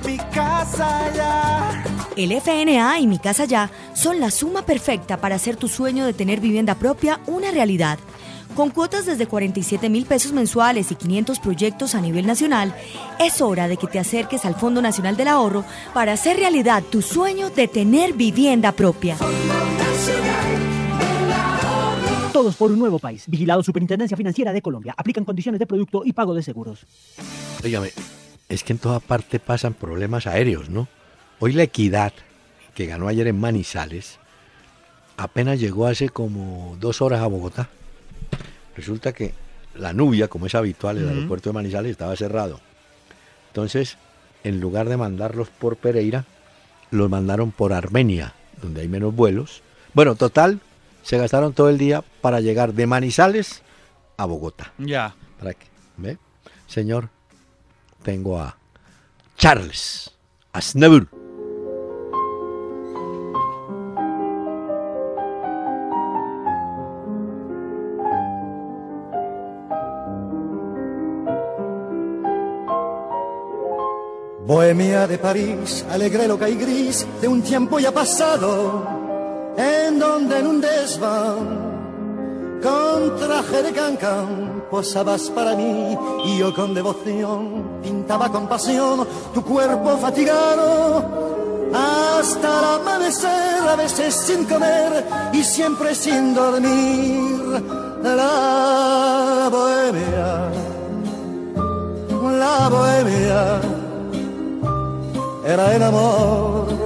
[0.05, 1.85] mi casa ya.
[2.17, 6.13] El FNA y Mi Casa Ya son la suma perfecta para hacer tu sueño de
[6.13, 7.99] tener vivienda propia una realidad.
[8.55, 12.75] Con cuotas desde 47 mil pesos mensuales y 500 proyectos a nivel nacional,
[13.19, 17.01] es hora de que te acerques al Fondo Nacional del Ahorro para hacer realidad tu
[17.01, 19.17] sueño de tener vivienda propia.
[22.33, 23.25] Todos por un nuevo país.
[23.29, 24.95] Vigilado Superintendencia Financiera de Colombia.
[24.97, 26.87] Aplican condiciones de producto y pago de seguros.
[27.63, 27.91] Óigame,
[28.49, 30.89] es que en toda parte pasan problemas aéreos, ¿no?
[31.41, 32.15] Hoy la equidad,
[32.75, 34.19] que ganó ayer en Manizales,
[35.19, 37.69] apenas llegó hace como dos horas a Bogotá.
[38.75, 39.35] Resulta que
[39.75, 42.61] la Nubia, como es habitual, el aeropuerto de Manizales estaba cerrado.
[43.49, 43.99] Entonces,
[44.43, 46.25] en lugar de mandarlos por Pereira,
[46.91, 49.63] los mandaron por Armenia, donde hay menos vuelos.
[49.93, 50.61] Bueno, total,
[51.03, 53.63] se gastaron todo el día para llegar de Manizales
[54.17, 54.73] a Bogotá.
[54.79, 55.15] Ya.
[55.39, 55.67] ¿Para qué?
[55.97, 56.19] ¿Ve?
[56.67, 57.11] Señor,
[58.03, 58.57] tengo a
[59.37, 60.11] Charles
[60.53, 61.09] Asnebur.
[74.45, 79.02] Bohemia de París, alegre, loca y gris de un tiempo ya pasado,
[79.57, 81.73] en donde en un desván,
[82.63, 89.43] con traje de cancán, posabas para mí y yo con devoción pintaba con pasión tu
[89.43, 91.33] cuerpo fatigado
[91.75, 97.41] hasta el amanecer, a veces sin comer y siempre sin dormir.
[98.03, 100.51] La bohemia,
[102.39, 103.61] la bohemia
[105.45, 106.82] era el amor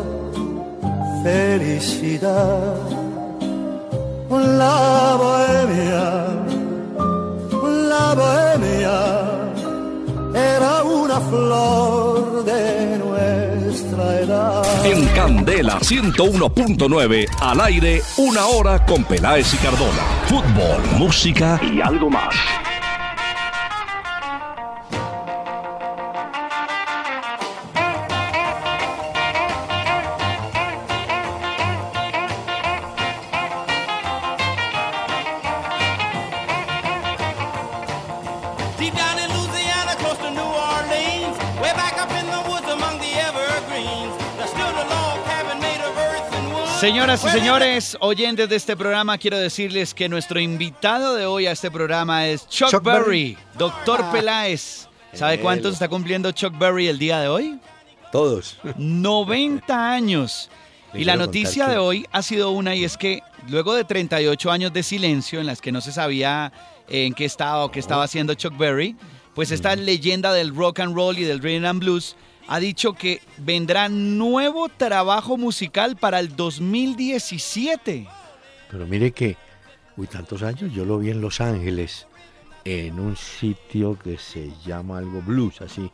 [1.26, 2.76] felicidad.
[4.30, 6.04] La bohemia,
[7.92, 8.98] la bohemia
[10.54, 14.86] era una flor de nuestra edad.
[14.86, 20.04] En Candela 101.9, al aire, una hora con Peláez y Cardona.
[20.28, 22.34] Fútbol, música y algo más.
[46.80, 51.52] Señoras y señores, oyentes de este programa, quiero decirles que nuestro invitado de hoy a
[51.52, 54.12] este programa es Chuck, Berry, doctor ah.
[54.12, 54.86] Peláez.
[55.14, 57.58] ¿Sabe cuántos está cumpliendo Chuck Berry el día de hoy?
[58.12, 58.58] Todos.
[58.76, 60.50] 90 años.
[60.92, 64.70] y la noticia de hoy ha sido una y es que luego de 38 años
[64.74, 66.52] de silencio en las que no se sabía
[66.90, 68.96] en qué estaba o qué estaba haciendo Chuck Berry,
[69.34, 72.16] pues esta leyenda del rock and roll y del rhythm and blues
[72.48, 78.06] ha dicho que vendrá nuevo trabajo musical para el 2017.
[78.70, 79.36] Pero mire que,
[79.96, 82.06] uy, tantos años, yo lo vi en Los Ángeles,
[82.64, 85.90] en un sitio que se llama algo blues, así.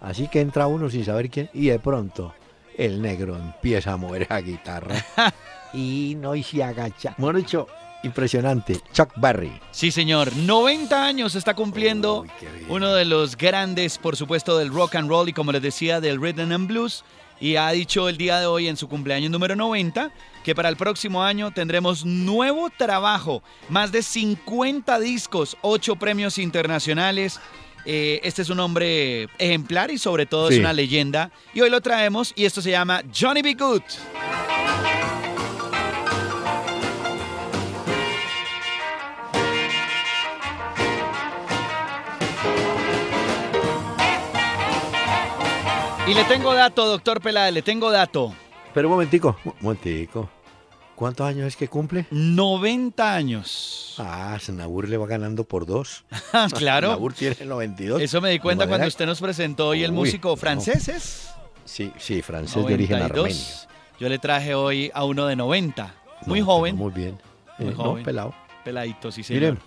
[0.00, 2.34] Así que entra uno sin saber quién, y de pronto
[2.76, 5.04] el negro empieza a mover la guitarra
[5.72, 7.14] y no y se agacha.
[7.18, 7.66] Bueno, dicho,
[8.04, 9.52] impresionante, Chuck Berry.
[9.70, 12.24] Sí, señor, 90 años está cumpliendo
[12.68, 16.20] uno de los grandes, por supuesto, del rock and roll y como les decía, del
[16.20, 17.04] rhythm and blues.
[17.40, 20.12] Y ha dicho el día de hoy en su cumpleaños número 90
[20.44, 27.40] que para el próximo año tendremos nuevo trabajo, más de 50 discos, 8 premios internacionales.
[27.86, 31.30] Eh, este es un hombre ejemplar y sobre todo es una leyenda.
[31.54, 33.54] Y hoy lo traemos y esto se llama Johnny B.
[33.54, 33.82] Good.
[46.06, 48.34] Y le tengo dato, doctor Peláez, le tengo dato.
[48.74, 50.28] Pero un momentico, un momentico.
[50.94, 52.06] ¿Cuántos años es que cumple?
[52.10, 53.94] 90 años.
[53.98, 56.04] Ah, Senabur le va ganando por dos.
[56.58, 56.88] claro.
[56.88, 58.02] Senabur tiene 92.
[58.02, 61.30] Eso me di cuenta cuando usted nos presentó hoy el músico francés.
[61.64, 63.34] Sí, sí, francés de origen armenio.
[63.98, 65.94] Yo le traje hoy a uno de 90.
[66.26, 66.76] Muy joven.
[66.76, 67.18] Muy bien.
[67.58, 68.04] Muy eh, joven.
[68.04, 68.34] pelado.
[68.62, 69.40] Peladito, sí, señor.
[69.42, 69.58] Miren,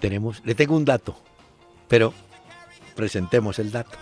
[0.00, 1.16] tenemos, le tengo un dato,
[1.86, 2.12] pero
[2.96, 3.96] presentemos el dato.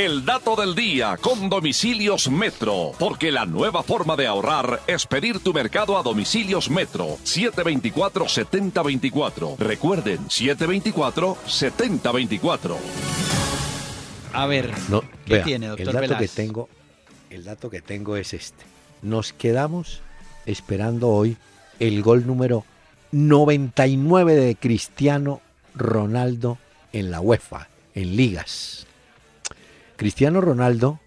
[0.00, 5.40] El dato del día con domicilios Metro, porque la nueva forma de ahorrar es pedir
[5.40, 9.58] tu mercado a domicilios Metro 724-7024.
[9.58, 12.76] Recuerden, 724-7024.
[14.32, 14.72] A ver,
[15.26, 16.70] ¿qué tiene, doctor el dato que tengo,
[17.28, 18.64] El dato que tengo es este.
[19.02, 20.00] Nos quedamos
[20.46, 21.36] esperando hoy
[21.78, 22.64] el gol número
[23.12, 25.42] 99 de Cristiano
[25.74, 26.56] Ronaldo
[26.94, 28.86] en la UEFA, en ligas.
[30.00, 30.98] Cristiano Ronaldo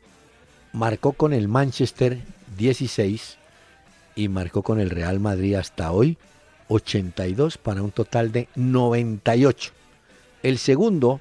[0.72, 2.20] marcó con el Manchester
[2.60, 3.40] 16
[4.16, 6.16] y marcó con el Real Madrid hasta hoy
[6.68, 9.72] 82 para un total de 98.
[10.44, 11.20] El segundo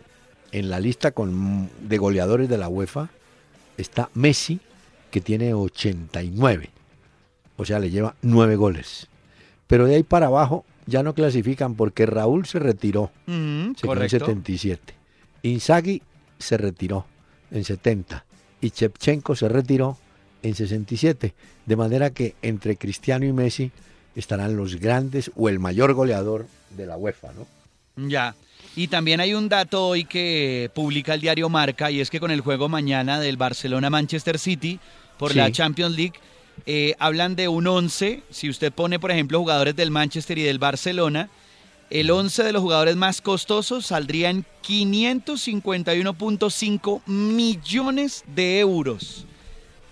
[0.50, 3.08] en la lista con, de goleadores de la UEFA
[3.78, 4.60] está Messi,
[5.10, 6.68] que tiene 89.
[7.56, 9.08] O sea, le lleva 9 goles.
[9.66, 13.10] Pero de ahí para abajo ya no clasifican porque Raúl se retiró.
[13.24, 14.94] Mm, se en 77.
[15.42, 16.02] Inzaghi
[16.38, 17.06] se retiró
[17.52, 18.24] en 70
[18.60, 19.98] y Chepchenko se retiró
[20.42, 21.34] en 67.
[21.66, 23.70] De manera que entre Cristiano y Messi
[24.16, 27.46] estarán los grandes o el mayor goleador de la UEFA, ¿no?
[28.08, 28.34] Ya.
[28.74, 32.30] Y también hay un dato hoy que publica el diario Marca y es que con
[32.30, 34.80] el juego mañana del Barcelona-Manchester City
[35.18, 36.14] por la Champions League,
[36.66, 38.22] eh, hablan de un 11.
[38.30, 41.28] Si usted pone, por ejemplo, jugadores del Manchester y del Barcelona,
[41.92, 49.26] el 11 de los jugadores más costosos saldría en 551.5 millones de euros,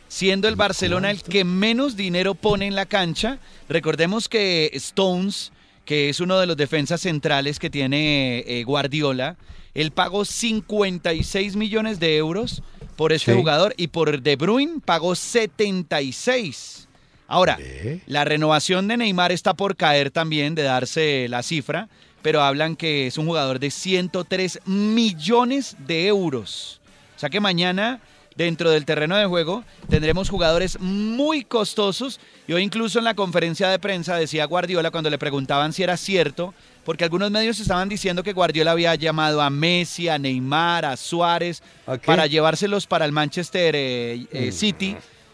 [0.09, 3.39] siendo el Barcelona el que menos dinero pone en la cancha.
[3.69, 5.53] Recordemos que Stones,
[5.85, 9.37] que es uno de los defensas centrales que tiene eh, Guardiola,
[9.75, 12.63] él pagó 56 millones de euros
[12.97, 16.89] por este jugador y por De Bruyne pagó 76.
[17.31, 17.61] Ahora,
[18.07, 21.89] la renovación de Neymar está por caer también, de darse la cifra,
[22.23, 26.81] pero hablan que es un jugador de 103 millones de euros.
[27.15, 28.01] O sea que mañana,
[28.35, 32.19] dentro del terreno de juego, tendremos jugadores muy costosos.
[32.49, 35.97] Y hoy incluso en la conferencia de prensa decía Guardiola cuando le preguntaban si era
[35.97, 36.53] cierto,
[36.85, 41.63] porque algunos medios estaban diciendo que Guardiola había llamado a Messi, a Neymar, a Suárez,
[42.05, 44.53] para llevárselos para el Manchester eh, eh, mm.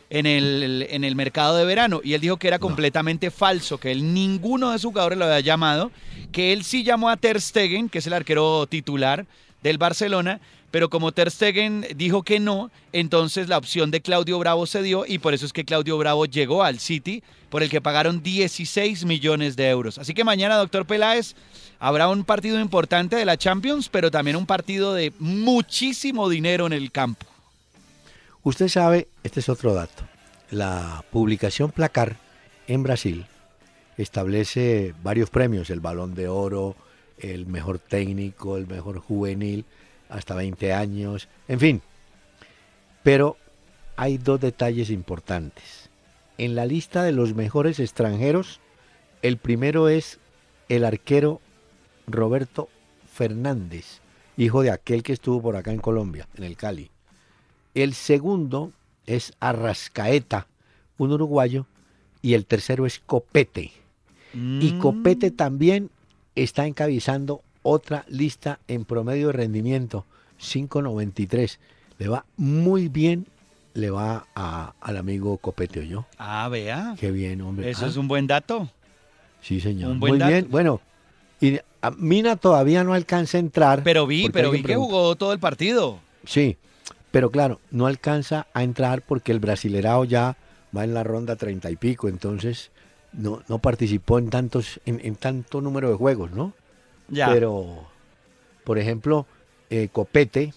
[0.09, 2.01] En el, en el mercado de verano.
[2.05, 5.40] Y él dijo que era completamente falso, que él ninguno de sus jugadores lo había
[5.40, 5.90] llamado,
[6.31, 9.27] que él sí llamó a Ter Stegen, que es el arquero titular
[9.64, 10.40] del Barcelona,
[10.71, 15.05] pero como Ter Stegen dijo que no, entonces la opción de Claudio Bravo se dio
[15.07, 19.05] y por eso es que Claudio Bravo llegó al City, por el que pagaron 16
[19.05, 19.99] millones de euros.
[19.99, 21.35] Así que mañana, doctor Peláez,
[21.79, 26.73] habrá un partido importante de la Champions, pero también un partido de muchísimo dinero en
[26.73, 27.27] el campo.
[28.46, 30.04] Usted sabe, este es otro dato,
[30.52, 32.16] la publicación Placar
[32.68, 33.26] en Brasil
[33.98, 36.76] establece varios premios, el balón de oro,
[37.18, 39.64] el mejor técnico, el mejor juvenil,
[40.09, 41.82] hasta 20 años, en fin.
[43.02, 43.37] Pero
[43.96, 45.90] hay dos detalles importantes.
[46.38, 48.61] En la lista de los mejores extranjeros,
[49.22, 50.20] el primero es
[50.68, 51.40] el arquero
[52.06, 52.68] Roberto
[53.12, 54.02] Fernández,
[54.37, 56.92] hijo de aquel que estuvo por acá en Colombia, en el Cali.
[57.77, 58.73] El segundo
[59.05, 60.47] es Arrascaeta,
[60.97, 61.67] un uruguayo,
[62.23, 63.71] y el tercero es Copete.
[64.33, 64.79] Y mm.
[64.79, 65.91] Copete también
[66.35, 70.07] está encabezando otra lista en promedio de rendimiento,
[70.41, 71.59] 5.93.
[71.99, 73.27] Le va muy bien,
[73.75, 74.27] le va
[74.81, 76.07] al amigo Copete, yo.
[76.17, 76.97] Ah, vea.
[76.99, 77.69] Qué bien, hombre.
[77.69, 77.89] Eso ah.
[77.89, 78.71] es un buen dato.
[79.43, 79.97] Sí, señor.
[79.97, 80.49] muy bien.
[80.51, 80.81] Bueno,
[81.43, 81.59] y
[81.99, 83.83] Mina todavía no alcanza a entrar.
[83.83, 85.99] Pero vi, pero vi que jugó todo el partido.
[86.25, 86.57] Sí,
[87.16, 90.37] pero claro, no alcanza a entrar porque el brasilerao ya
[90.76, 92.70] va en la ronda treinta y pico, entonces
[93.14, 96.52] no, no participó en tantos, en, tanto número de juegos, ¿no?
[97.09, 97.33] Ya.
[97.33, 97.87] Pero,
[98.64, 99.26] por ejemplo,
[99.70, 100.52] eh, Copete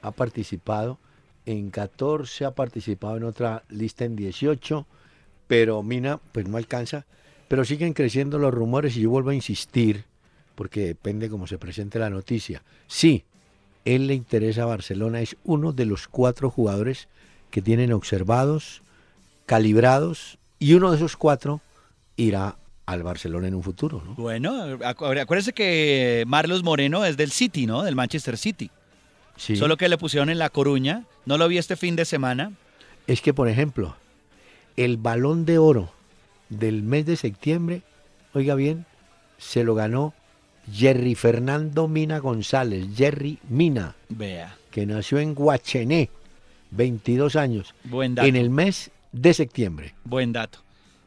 [0.00, 0.98] ha participado
[1.44, 4.86] en 14, ha participado en otra lista en 18,
[5.46, 7.04] pero Mina pues no alcanza.
[7.48, 10.06] Pero siguen creciendo los rumores y yo vuelvo a insistir,
[10.54, 12.62] porque depende cómo se presente la noticia.
[12.86, 13.26] Sí,
[13.84, 17.08] él le interesa a Barcelona, es uno de los cuatro jugadores
[17.50, 18.82] que tienen observados,
[19.46, 21.60] calibrados, y uno de esos cuatro
[22.16, 24.02] irá al Barcelona en un futuro.
[24.04, 24.14] ¿no?
[24.14, 27.82] Bueno, acuérdese que Marlos Moreno es del City, ¿no?
[27.82, 28.70] Del Manchester City.
[29.36, 29.56] Sí.
[29.56, 31.04] Solo que le pusieron en La Coruña.
[31.24, 32.52] No lo vi este fin de semana.
[33.06, 33.96] Es que, por ejemplo,
[34.76, 35.92] el balón de oro
[36.48, 37.82] del mes de septiembre,
[38.34, 38.84] oiga bien,
[39.38, 40.14] se lo ganó
[40.70, 43.94] Jerry Fernando Mina González, Jerry Mina.
[44.08, 44.56] Vea.
[44.70, 46.10] Que nació en Guachené,
[46.70, 47.74] 22 años.
[47.84, 48.28] Buen dato.
[48.28, 49.94] En el mes de septiembre.
[50.04, 50.60] Buen dato.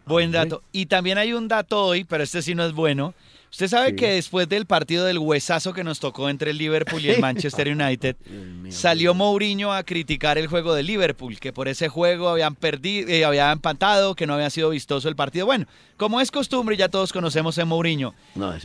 [0.05, 0.61] Buen dato.
[0.71, 3.13] Y también hay un dato hoy, pero este sí no es bueno.
[3.55, 7.11] Usted sabe que después del partido del huesazo que nos tocó entre el Liverpool y
[7.11, 8.17] el Manchester United,
[8.67, 13.23] salió Mourinho a criticar el juego de Liverpool, que por ese juego habían perdido, eh,
[13.23, 15.45] habían empatado, que no había sido vistoso el partido.
[15.45, 18.13] Bueno, como es costumbre, ya todos conocemos a Mourinho.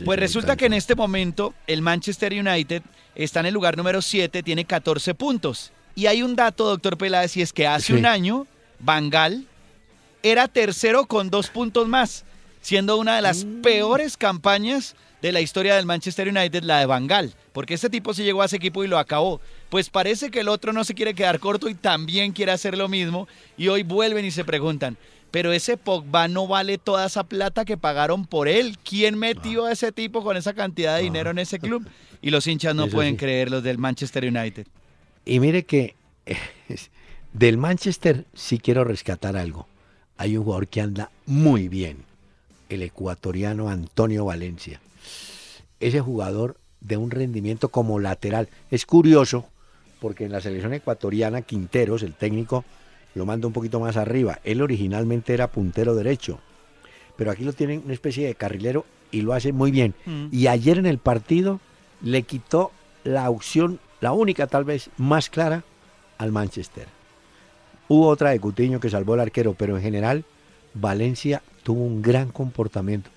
[0.03, 2.81] pues resulta que en este momento el Manchester United
[3.15, 5.71] está en el lugar número 7, tiene 14 puntos.
[5.95, 8.45] Y hay un dato, doctor Peláez, y es que hace un año,
[8.79, 9.45] Bangal
[10.21, 12.25] era tercero con dos puntos más,
[12.61, 13.61] siendo una de las mm.
[13.61, 18.23] peores campañas de la historia del Manchester United, la de Bangal, porque este tipo se
[18.23, 19.39] llegó a ese equipo y lo acabó.
[19.69, 22.87] Pues parece que el otro no se quiere quedar corto y también quiere hacer lo
[22.87, 24.97] mismo, y hoy vuelven y se preguntan,
[25.29, 28.77] pero ese Pogba no vale toda esa plata que pagaron por él.
[28.83, 31.87] ¿Quién metió a ese tipo con esa cantidad de dinero en ese club?
[32.21, 34.67] Y los hinchas no pueden creer, los del Manchester United.
[35.23, 35.95] Y mire que
[37.33, 39.67] del Manchester sí quiero rescatar algo
[40.21, 41.97] hay un jugador que anda muy bien,
[42.71, 44.79] el ecuatoriano Antonio Valencia.
[45.79, 48.49] Ese jugador de un rendimiento como lateral.
[48.71, 49.45] Es curioso
[49.99, 52.65] porque en la selección ecuatoriana Quinteros, el técnico,
[53.13, 54.39] lo manda un poquito más arriba.
[54.43, 56.39] Él originalmente era puntero derecho,
[57.15, 59.93] pero aquí lo tienen una especie de carrilero y lo hace muy bien.
[60.05, 60.27] Mm.
[60.31, 61.59] Y ayer en el partido
[62.01, 62.71] le quitó
[63.03, 65.63] la opción, la única tal vez más clara,
[66.17, 66.87] al Manchester.
[67.87, 70.23] Hubo otra de Cutiño que salvó al arquero, pero en general
[70.73, 73.09] Valencia tuvo un gran comportamiento.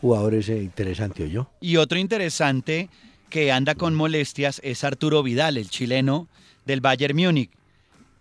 [0.00, 1.50] Jugadores interesante, ¿o yo?
[1.60, 2.88] Y otro interesante
[3.28, 6.28] que anda con molestias es Arturo Vidal, el chileno
[6.64, 7.50] del Bayern Múnich.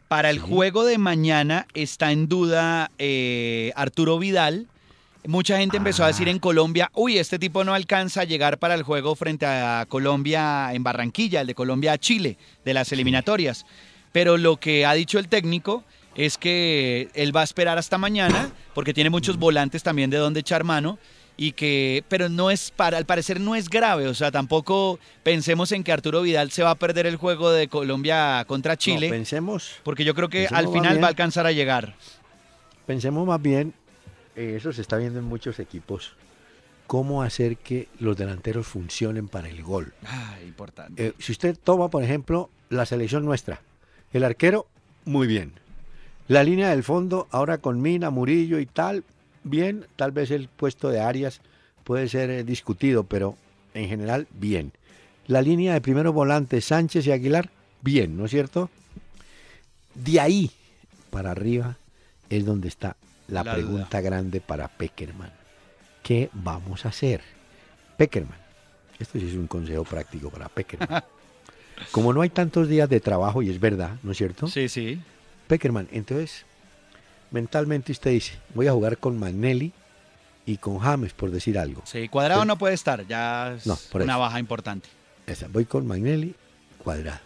[0.08, 4.68] Para el juego de mañana está en duda eh, Arturo Vidal.
[5.26, 6.32] Mucha gente empezó a decir ah.
[6.32, 10.74] en Colombia, uy, este tipo no alcanza a llegar para el juego frente a Colombia
[10.74, 13.66] en Barranquilla, el de Colombia a Chile, de las eliminatorias.
[14.14, 15.84] Pero lo que ha dicho el técnico
[16.18, 20.39] es que él va a esperar hasta mañana porque tiene muchos volantes también de donde
[20.41, 20.97] echar mano
[21.38, 25.72] y que pero no es para al parecer no es grave, o sea, tampoco pensemos
[25.72, 29.09] en que Arturo Vidal se va a perder el juego de Colombia contra Chile.
[29.09, 31.95] pensemos porque yo creo que al final va a alcanzar a llegar.
[32.88, 33.74] Pensemos más bien,
[34.36, 36.13] eh, eso se está viendo en muchos equipos,
[36.88, 39.93] cómo hacer que los delanteros funcionen para el gol.
[40.05, 41.07] Ah, importante.
[41.07, 43.61] Eh, si usted toma, por ejemplo, la selección nuestra,
[44.13, 44.65] el arquero,
[45.05, 45.66] muy bien
[46.28, 49.05] La línea del fondo, ahora con Mina, Murillo y tal,
[49.43, 51.39] bien, tal vez el puesto de Arias
[51.86, 53.38] puede ser eh, discutido, pero
[53.73, 54.73] en general bien.
[55.28, 57.49] La línea de primeros volantes, Sánchez y Aguilar,
[57.82, 58.69] bien, ¿no es cierto?
[59.95, 60.51] De ahí
[61.09, 61.78] para arriba
[62.30, 62.97] es donde está
[63.30, 65.32] la, pregunta grande para Peckerman.
[66.03, 67.21] ¿Qué vamos a hacer?
[67.95, 68.38] Peckerman,
[68.99, 71.03] esto sí es un consejo práctico para Peckerman.
[71.91, 74.47] Como no hay tantos días de trabajo, y es verdad, ¿no es cierto?
[74.47, 74.99] Sí, sí.
[75.48, 76.45] Peckerman, entonces,
[77.32, 79.74] mentalmente usted dice, voy a jugar con Magnelli
[80.45, 81.82] y con James, por decir algo.
[81.86, 84.89] Sí, cuadrado no puede estar, ya es una baja importante.
[85.52, 86.36] voy con Magnelli,
[86.84, 87.20] cuadrado.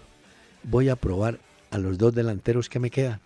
[0.64, 1.40] Voy a probar
[1.72, 3.20] a los dos delanteros que me quedan.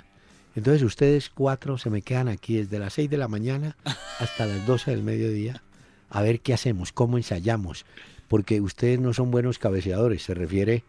[0.55, 3.75] Entonces ustedes cuatro se me quedan aquí desde las 6 de la mañana
[4.19, 5.61] hasta las 12 del mediodía
[6.09, 7.85] a ver qué hacemos, cómo ensayamos,
[8.27, 10.83] porque ustedes no son buenos cabeceadores, se refiere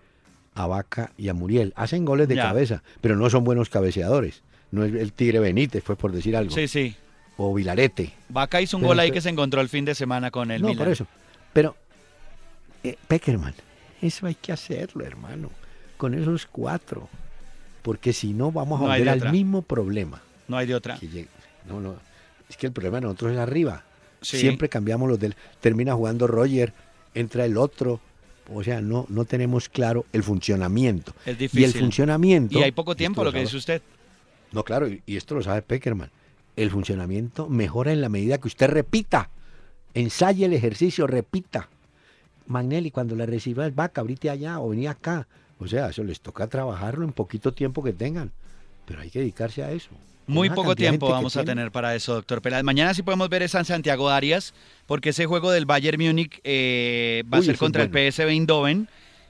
[0.57, 1.73] a Vaca y a Muriel.
[1.77, 4.43] Hacen goles de cabeza, pero no son buenos cabeceadores.
[4.73, 6.53] No es el Tigre Benítez, fue por decir algo.
[6.53, 6.97] Sí, sí.
[7.37, 8.13] O Vilarete.
[8.29, 10.75] Vaca hizo un gol ahí que se encontró el fin de semana con el No,
[10.75, 11.07] por eso.
[11.53, 11.77] Pero,
[12.83, 13.55] eh, Peckerman,
[14.03, 15.51] eso hay que hacerlo, hermano.
[15.97, 17.09] Con esos cuatro
[17.87, 20.21] porque si no vamos a volver al mismo problema.
[20.49, 20.99] No hay de otra.
[21.69, 21.95] no, no.
[22.49, 23.85] Es que el problema de nosotros es arriba.
[24.21, 25.37] Siempre cambiamos los del.
[25.61, 26.73] Termina jugando Roger,
[27.15, 28.01] entra el otro.
[28.53, 31.13] O sea, no, no tenemos claro el funcionamiento.
[31.25, 31.61] Es difícil.
[31.61, 32.59] Y el funcionamiento.
[32.59, 33.83] Y hay poco tiempo, lo, que dice usted.
[34.53, 36.11] No, claro, y, esto lo sabe Peckerman.
[36.55, 39.31] El funcionamiento mejora en la medida que usted repita.
[39.95, 41.69] Ensaye el ejercicio, repita.
[42.47, 45.27] Magnelli, cuando le reciba el vaca, ahorita allá o venía acá.
[45.59, 48.33] O sea, eso les toca trabajarlo en poquito tiempo que tengan,
[48.85, 49.91] pero hay que dedicarse a eso.
[50.27, 52.65] Muy poco tiempo vamos a tener para eso, doctor Peláez.
[52.65, 54.55] Mañana sí podemos ver esa en Santiago Arias,
[54.87, 58.89] porque ese juego del Bayern Múnich eh, va a ser contra el PSV Eindhoven.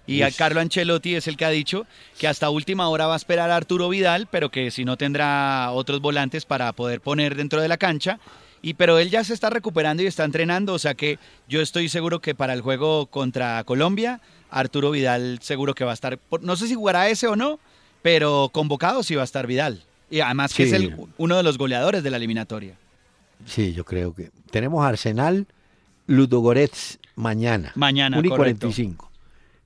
[0.09, 1.85] Y a Carlo Ancelotti es el que ha dicho
[2.17, 5.73] que hasta última hora va a esperar a Arturo Vidal, pero que si no tendrá
[5.73, 8.21] otros volantes para poder poner dentro de la cancha.
[8.63, 11.19] Y pero él ya se está recuperando y está entrenando, o sea que
[11.49, 14.21] yo estoy seguro que para el juego contra Colombia
[14.51, 17.59] Arturo Vidal seguro que va a estar, no sé si jugará ese o no,
[18.03, 19.83] pero convocado sí va a estar Vidal.
[20.11, 22.77] Y además que es el, uno de los goleadores de la eliminatoria.
[23.45, 24.31] Sí, yo creo que.
[24.51, 25.47] Tenemos Arsenal,
[26.07, 27.73] Ludogorets mañana.
[27.75, 29.11] Mañana, 1 y 45.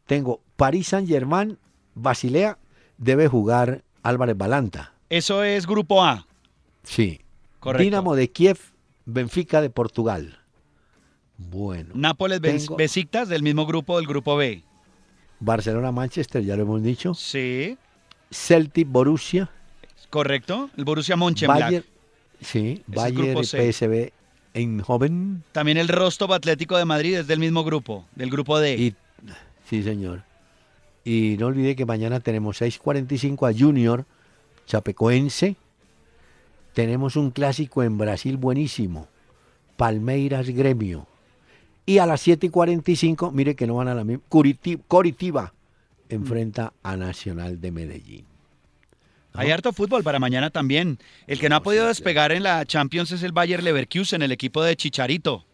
[0.07, 1.59] Tengo París Saint-Germain,
[1.95, 2.59] Basilea,
[2.99, 4.95] debe jugar Álvarez Balanta.
[5.09, 6.27] Eso es grupo A.
[6.83, 7.21] Sí.
[7.59, 7.85] Correcto.
[7.85, 8.59] Dinamo de Kiev,
[9.05, 10.39] Benfica de Portugal.
[11.37, 11.91] Bueno.
[11.95, 12.41] Nápoles,
[12.77, 14.63] Besiktas del mismo grupo del grupo B.
[15.41, 17.15] Barcelona-Manchester, ya lo hemos dicho.
[17.15, 17.77] Sí.
[18.31, 19.51] Celtic-Borussia.
[20.11, 21.85] Correcto, el Borussia Mönchengladbach.
[22.41, 24.13] sí, Bayern PSV
[24.55, 25.45] Eindhoven.
[25.53, 28.95] También el Rostov Atlético de Madrid es del mismo grupo, del grupo D.
[29.69, 30.25] sí, señor.
[31.05, 34.05] Y no olvide que mañana tenemos 6.45 a Junior
[34.67, 35.57] Chapecoense.
[36.75, 39.09] Tenemos un clásico en Brasil buenísimo.
[39.77, 41.07] Palmeiras Gremio.
[41.87, 44.23] Y a las 7 y 45, mire que no van a la misma.
[44.29, 45.55] Coritiba
[46.09, 48.30] enfrenta a Nacional de Medellín.
[49.35, 50.99] Hay harto fútbol para mañana también.
[51.27, 54.63] El que no ha podido despegar en la Champions es el Bayer Leverkusen, el equipo
[54.63, 55.45] de Chicharito.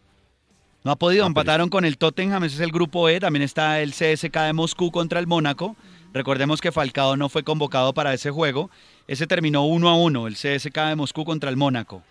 [0.83, 3.91] No ha podido, empataron con el Tottenham, ese es el grupo E, también está el
[3.91, 5.77] CSK de Moscú contra el Mónaco.
[6.13, 8.71] Recordemos que Falcao no fue convocado para ese juego.
[9.09, 12.03] Ese terminó 1 a 1, el CSK de Moscú contra el Mónaco.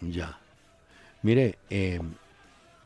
[0.00, 0.38] Ya.
[1.22, 1.98] Mire, eh,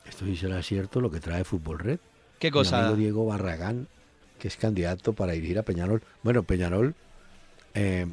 [0.08, 1.98] esto sí será cierto lo que trae Fútbol Red.
[2.38, 2.92] ¿Qué cosa?
[2.94, 3.88] Diego Barragán,
[4.38, 6.02] que es candidato para dirigir a Peñarol.
[6.22, 6.94] Bueno, Peñarol,
[7.74, 8.06] eh,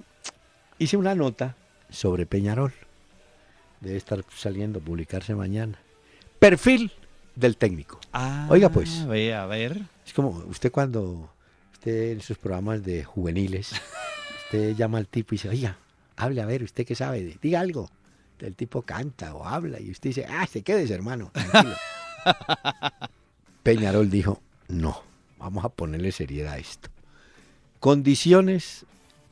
[0.77, 1.55] hice una nota
[1.89, 2.73] sobre Peñarol.
[3.81, 5.79] Debe estar saliendo, publicarse mañana.
[6.39, 6.91] Perfil
[7.35, 7.99] del técnico.
[8.13, 9.05] Ah, Oiga, pues.
[9.07, 9.81] Ve, a ver.
[10.05, 11.29] Es como usted cuando,
[11.73, 13.73] usted en sus programas de juveniles,
[14.45, 15.77] usted llama al tipo y dice, oiga,
[16.15, 17.37] hable a ver, ¿usted qué sabe?
[17.41, 17.89] Diga algo
[18.39, 21.75] el tipo canta o habla y usted dice, ah, se quedes, hermano, tranquilo.
[23.63, 25.01] Peñarol dijo, no,
[25.37, 26.89] vamos a ponerle seriedad a esto.
[27.79, 28.85] Condiciones,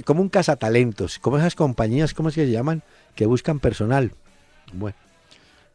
[0.03, 2.83] como un cazatalentos, como esas compañías, ¿cómo es que se llaman?
[3.15, 4.11] Que buscan personal.
[4.73, 4.95] Bueno.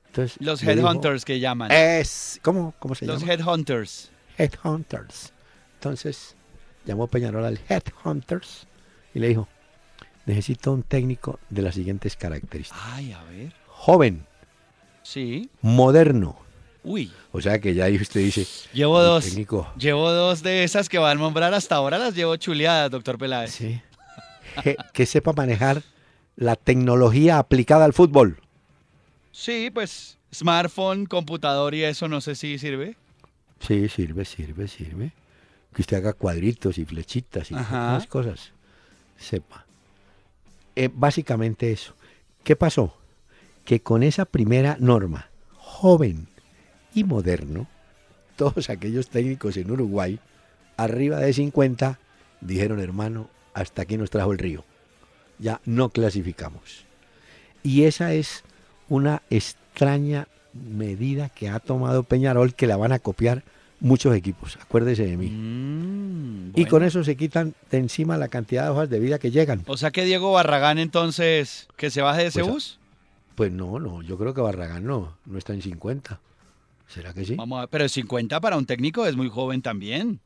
[0.08, 1.70] Entonces, los headhunters que llaman.
[1.70, 3.18] Es, ¿cómo, cómo se llama?
[3.18, 4.10] Los headhunters.
[4.36, 5.32] Headhunters.
[5.74, 6.34] Entonces,
[6.84, 8.66] llamó Peñarol al headhunters
[9.14, 9.48] y le dijo,
[10.26, 12.82] necesito un técnico de las siguientes características.
[12.84, 13.52] Ay, a ver.
[13.66, 14.26] Joven.
[15.02, 15.48] Sí.
[15.62, 16.36] Moderno.
[16.82, 17.12] Uy.
[17.32, 18.46] O sea que ya usted dice.
[18.72, 19.36] Llevo dos.
[19.76, 23.52] Llevo dos de esas que van a nombrar hasta ahora, las llevo chuleadas, doctor Peláez.
[23.52, 23.80] Sí.
[24.92, 25.82] Que, sepa manejar
[26.36, 28.40] la tecnología aplicada al fútbol.
[29.32, 32.96] Sí, pues smartphone, computador y eso no sé si sirve.
[33.60, 35.12] Sí, sirve, sirve, sirve.
[35.74, 38.52] Que usted haga cuadritos y flechitas y otras cosas.
[39.16, 39.68] Sepa
[40.80, 41.92] eh, básicamente eso.
[42.44, 42.94] ¿Qué pasó?
[43.64, 46.28] Que con esa primera norma, joven
[46.94, 47.66] y moderno,
[48.36, 50.20] todos aquellos técnicos en Uruguay,
[50.76, 51.98] arriba de 50,
[52.40, 53.28] dijeron, hermano,
[53.60, 54.64] hasta aquí nos trajo el río.
[55.38, 56.84] Ya no clasificamos.
[57.62, 58.44] Y esa es
[58.88, 63.42] una extraña medida que ha tomado Peñarol que la van a copiar
[63.80, 65.28] muchos equipos, acuérdese de mí.
[65.28, 69.30] Mm, y con eso se quitan de encima la cantidad de hojas de vida que
[69.30, 69.62] llegan.
[69.66, 72.78] O sea que Diego Barragán entonces, que se baje de ese pues, bus.
[73.34, 76.18] Pues no, no, yo creo que Barragán no, no está en 50.
[76.88, 77.34] ¿Será que sí?
[77.36, 80.20] Vamos a ver, pero 50 para un técnico es muy joven también.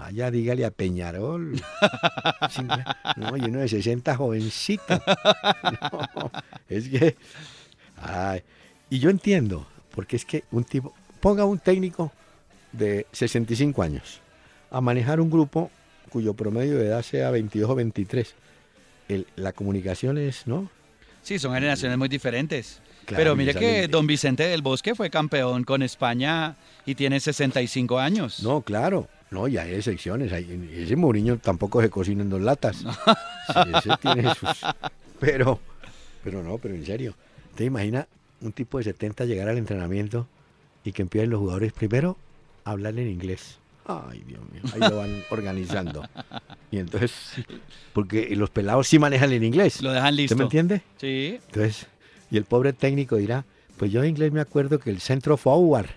[0.00, 1.52] Vaya, dígale a Peñarol.
[3.16, 4.98] no, y uno de 60 jovencito.
[6.70, 7.16] es que...
[8.88, 10.94] y yo entiendo, porque es que un tipo...
[11.20, 12.12] Ponga un técnico
[12.72, 14.22] de 65 años
[14.70, 15.70] a manejar un grupo
[16.08, 18.34] cuyo promedio de edad sea 22 o 23.
[19.36, 20.70] la comunicación es, ¿no?
[21.22, 22.80] Sí, son generaciones muy diferentes.
[23.06, 28.42] Pero mire que don Vicente del Bosque fue campeón con España y tiene 65 años.
[28.42, 29.06] No, claro.
[29.30, 30.32] No, ya hay excepciones.
[30.32, 32.84] ese Mourinho tampoco se cocina en dos latas.
[33.74, 34.48] ese tiene sus...
[35.20, 35.60] Pero,
[36.24, 37.14] pero no, pero en serio.
[37.54, 38.06] ¿Te imaginas
[38.40, 40.26] un tipo de 70 llegar al entrenamiento
[40.84, 42.16] y que empiecen los jugadores primero
[42.64, 43.58] hablar en inglés.
[43.86, 46.08] Ay, Dios mío, ahí lo van organizando.
[46.70, 47.12] Y entonces,
[47.92, 49.82] porque los pelados sí manejan el inglés.
[49.82, 50.34] Lo dejan listo.
[50.34, 50.82] ¿Usted me entiende?
[50.98, 51.38] Sí.
[51.46, 51.86] Entonces,
[52.30, 53.44] y el pobre técnico dirá,
[53.76, 55.88] pues yo en inglés me acuerdo que el centro forward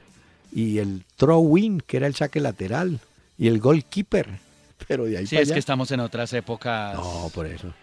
[0.51, 2.99] y el throw in, que era el saque lateral,
[3.43, 4.29] y el goalkeeper.
[4.87, 6.95] Pero de ahí sí, es que estamos en otras épocas.
[6.95, 7.73] No, por eso.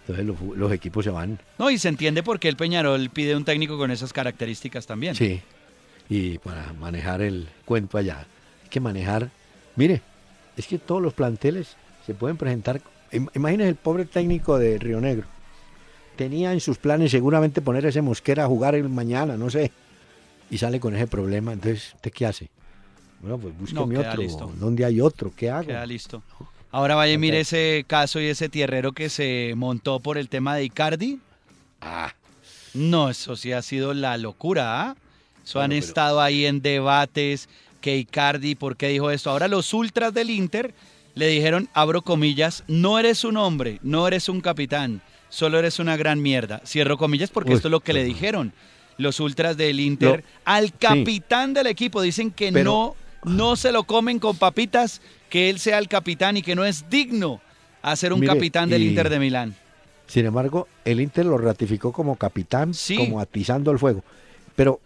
[0.00, 1.38] Entonces los, los, equipos se van.
[1.58, 5.14] No, y se entiende por qué el Peñarol pide un técnico con esas características también.
[5.14, 5.42] Sí,
[6.08, 8.26] y para manejar el cuento allá.
[8.62, 9.30] Hay que manejar,
[9.76, 10.00] mire,
[10.56, 11.76] es que todos los planteles
[12.06, 12.80] se pueden presentar.
[13.12, 15.26] Imagínese el pobre técnico de Río Negro.
[16.16, 19.70] Tenía en sus planes seguramente poner ese Mosquera a jugar el mañana, no sé.
[20.50, 21.52] Y sale con ese problema.
[21.52, 22.50] Entonces, ¿usted qué hace?
[23.24, 24.22] Bueno, pues búsqueme otro.
[24.22, 24.52] Listo.
[24.56, 25.32] ¿Dónde hay otro?
[25.34, 25.66] ¿Qué hago?
[25.66, 26.22] Queda listo.
[26.70, 30.64] Ahora vaya mire ese caso y ese tierrero que se montó por el tema de
[30.64, 31.20] Icardi.
[31.80, 32.12] Ah.
[32.74, 34.96] No, eso sí ha sido la locura, ¿ah?
[35.42, 37.48] Eso han estado ahí en debates,
[37.80, 39.30] que Icardi, ¿por qué dijo esto?
[39.30, 40.74] Ahora los ultras del Inter
[41.14, 45.00] le dijeron, abro comillas, no eres un hombre, no eres un capitán,
[45.30, 46.60] solo eres una gran mierda.
[46.66, 48.52] Cierro comillas porque esto es lo que le dijeron
[48.96, 52.02] los ultras del Inter al capitán del equipo.
[52.02, 56.42] Dicen que no, no se lo comen con papitas, que él sea el capitán y
[56.42, 57.40] que no es digno
[57.82, 59.54] a ser un capitán del Inter de Milán.
[60.06, 64.04] Sin embargo, el Inter lo ratificó como capitán, como atizando el fuego.
[64.54, 64.80] Pero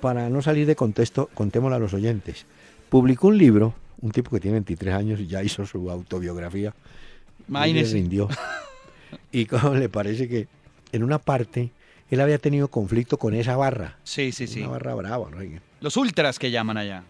[0.00, 2.46] para no salir de contexto, contémoslo a los oyentes.
[2.88, 6.74] Publicó un libro, un tipo que tiene 23 años y ya hizo su autobiografía.
[7.48, 8.28] Y rindió.
[9.32, 10.48] y cómo le parece que
[10.92, 11.70] en una parte
[12.10, 13.96] él había tenido conflicto con esa barra.
[14.04, 14.60] Sí, sí, sí.
[14.60, 15.38] Una barra brava, ¿no?
[15.80, 17.04] Los ultras que llaman allá.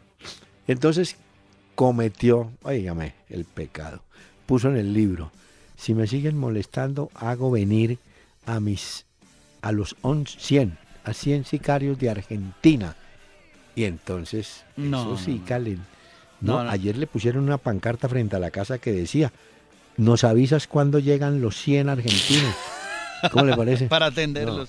[0.66, 1.16] Entonces
[1.74, 4.02] cometió, oígame, el pecado.
[4.46, 5.32] Puso en el libro,
[5.76, 7.98] si me siguen molestando, hago venir
[8.46, 9.04] a mis,
[9.60, 9.96] a los
[10.38, 12.96] 100 a 100 sicarios de Argentina.
[13.76, 15.80] Y entonces, no, eso sí, Calen.
[16.40, 19.32] No, ayer le pusieron una pancarta frente a la casa que decía,
[19.96, 22.54] nos avisas cuando llegan los 100 argentinos.
[23.30, 23.86] ¿Cómo le parece?
[23.88, 24.68] Para atenderlos.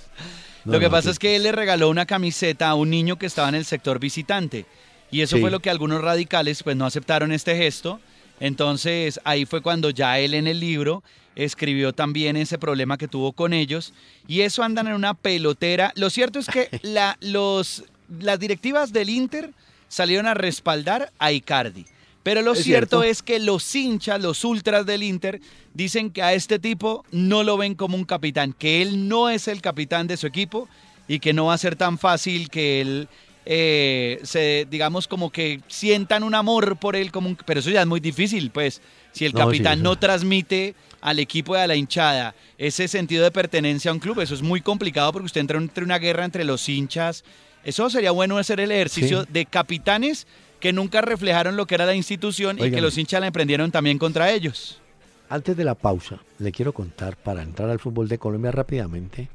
[0.63, 3.49] lo que pasa es que él le regaló una camiseta a un niño que estaba
[3.49, 4.65] en el sector visitante.
[5.11, 7.99] Y eso fue lo que algunos radicales pues no aceptaron este gesto.
[8.39, 11.03] Entonces ahí fue cuando ya él en el libro
[11.35, 13.93] escribió también ese problema que tuvo con ellos
[14.27, 15.91] y eso andan en una pelotera.
[15.95, 17.85] Lo cierto es que la, los,
[18.19, 19.51] las directivas del Inter
[19.87, 21.85] salieron a respaldar a Icardi.
[22.23, 25.39] Pero lo cierto, es que los hinchas, los ultras del Inter,
[25.73, 29.47] dicen que a este tipo no lo ven como un capitán, que él no es
[29.47, 30.67] el capitán de su equipo
[31.07, 33.07] y que no va a ser tan fácil que él
[33.49, 37.87] eh, se, digamos, como que sientan un amor por él, como pero eso ya es
[37.87, 38.81] muy difícil, pues,
[39.13, 43.89] si el capitán no transmite al equipo y a la hinchada ese sentido de pertenencia
[43.89, 44.19] a un club.
[44.19, 47.23] Eso es muy complicado porque usted entra entre una guerra entre los hinchas.
[47.63, 50.27] Eso sería bueno hacer el ejercicio de capitanes
[50.59, 53.97] que nunca reflejaron lo que era la institución y que los hinchas la emprendieron también
[53.97, 54.81] contra ellos.
[55.29, 59.29] Antes de la pausa, le quiero contar, para entrar al fútbol de Colombia rápidamente,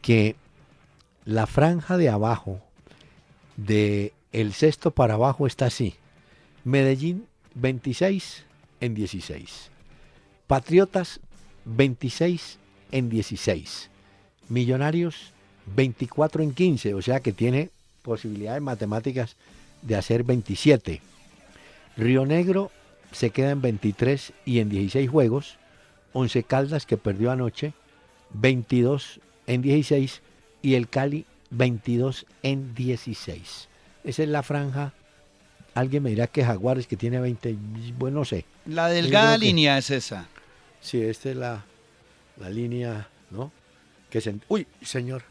[0.00, 0.36] que
[1.26, 2.62] la franja de abajo,
[3.56, 5.94] de el sexto para abajo, está así.
[6.64, 8.44] Medellín 26
[8.80, 9.70] en 16.
[10.46, 11.20] Patriotas
[11.64, 12.58] 26
[12.92, 13.90] en 16.
[14.48, 15.32] Millonarios
[15.74, 17.70] 24 en 15, o sea que tiene
[18.02, 19.36] posibilidades matemáticas
[19.82, 21.00] de hacer 27.
[21.96, 22.70] Río Negro
[23.12, 25.56] se queda en 23 y en 16 juegos.
[26.12, 27.72] Once Caldas que perdió anoche
[28.34, 30.22] 22 en 16
[30.62, 31.26] y el Cali
[31.56, 33.68] 22 en 16.
[34.04, 34.92] Esa es la franja.
[35.74, 37.56] Alguien me dirá que Jaguares que tiene 20,
[37.98, 38.44] bueno, no sé.
[38.66, 40.28] La delgada línea es esa.
[40.80, 41.64] Sí, esta es la,
[42.38, 43.50] la línea, ¿no?
[44.10, 45.22] Que se, uy, señor.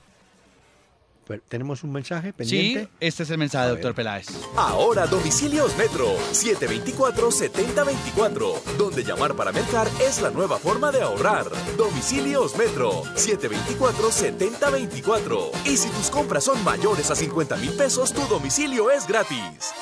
[1.48, 2.84] ¿Tenemos un mensaje pendiente?
[2.84, 4.28] Sí, este es el mensaje, doctor Peláez.
[4.56, 11.46] Ahora domicilios Metro 724-7024, donde llamar para mercar es la nueva forma de ahorrar.
[11.78, 15.52] Domicilios Metro 724-7024.
[15.66, 19.74] Y si tus compras son mayores a 50 mil pesos, tu domicilio es gratis.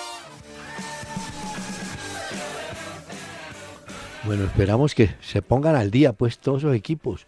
[4.23, 7.25] Bueno, esperamos que se pongan al día, pues, todos los equipos.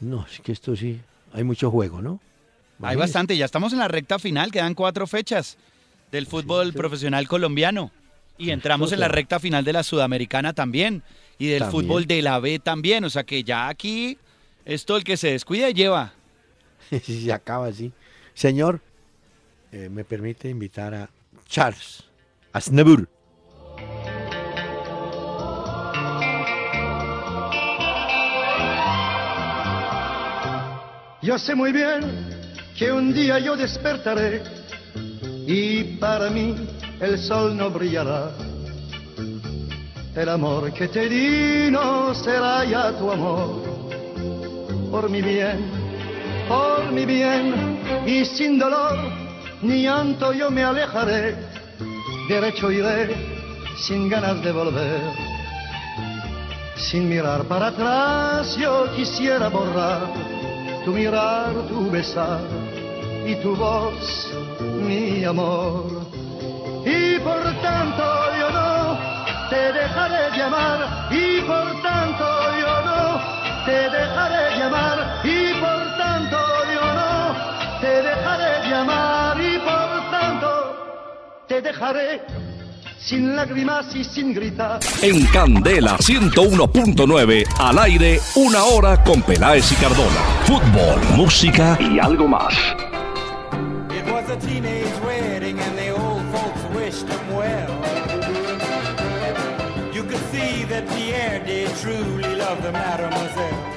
[0.00, 1.00] No, es que esto sí,
[1.32, 2.20] hay mucho juego, ¿no?
[2.80, 5.58] Hay bastante, ya estamos en la recta final, quedan cuatro fechas
[6.12, 7.90] del fútbol profesional colombiano.
[8.36, 11.02] Y entramos en la recta final de la Sudamericana también.
[11.38, 13.04] Y del fútbol de la B también.
[13.04, 14.16] O sea que ya aquí,
[14.64, 16.12] esto el que se descuida lleva.
[17.02, 17.92] se acaba así.
[18.34, 18.80] Señor,
[19.72, 21.10] eh, me permite invitar a
[21.48, 22.04] Charles
[22.52, 23.08] Asnebur.
[31.20, 32.27] Yo sé muy bien
[32.78, 34.40] que un día yo despertaré
[35.46, 36.54] y para mí
[37.00, 38.30] el sol no brillará.
[40.14, 43.62] El amor que te di no será ya tu amor.
[44.92, 45.58] Por mi bien,
[46.48, 48.96] por mi bien y sin dolor
[49.62, 51.34] ni llanto yo me alejaré.
[52.28, 53.16] Derecho iré
[53.76, 55.00] sin ganas de volver.
[56.76, 60.28] Sin mirar para atrás yo quisiera borrar
[60.84, 62.67] tu mirar, tu besar
[63.28, 64.32] y tu voz,
[64.80, 65.84] mi amor.
[66.86, 68.04] Y por tanto
[68.38, 68.98] yo no
[69.50, 72.24] te dejaré llamar, y por tanto
[72.58, 73.20] yo no
[73.66, 76.38] te dejaré llamar, y por tanto
[76.74, 80.48] yo no te dejaré llamar, y por tanto
[81.46, 82.22] te dejaré
[82.98, 84.80] sin lágrimas y sin gritar.
[85.02, 90.20] En Candela 101.9, al aire, una hora con Peláez y Cardona.
[90.44, 92.54] Fútbol, música y algo más.
[94.28, 97.70] Was a teenage wedding and the old folks wished them well.
[99.94, 103.74] You could see that Pierre did truly love the mademoiselle.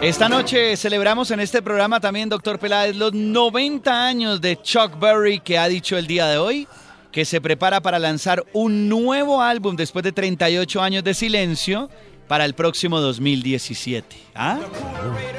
[0.00, 5.40] Esta noche celebramos en este programa también, doctor Peláez, los 90 años de Chuck Berry
[5.40, 6.68] que ha dicho el día de hoy
[7.12, 11.90] que se prepara para lanzar un nuevo álbum después de 38 años de silencio
[12.30, 14.16] para el próximo 2017.
[14.36, 14.60] ¿Ah?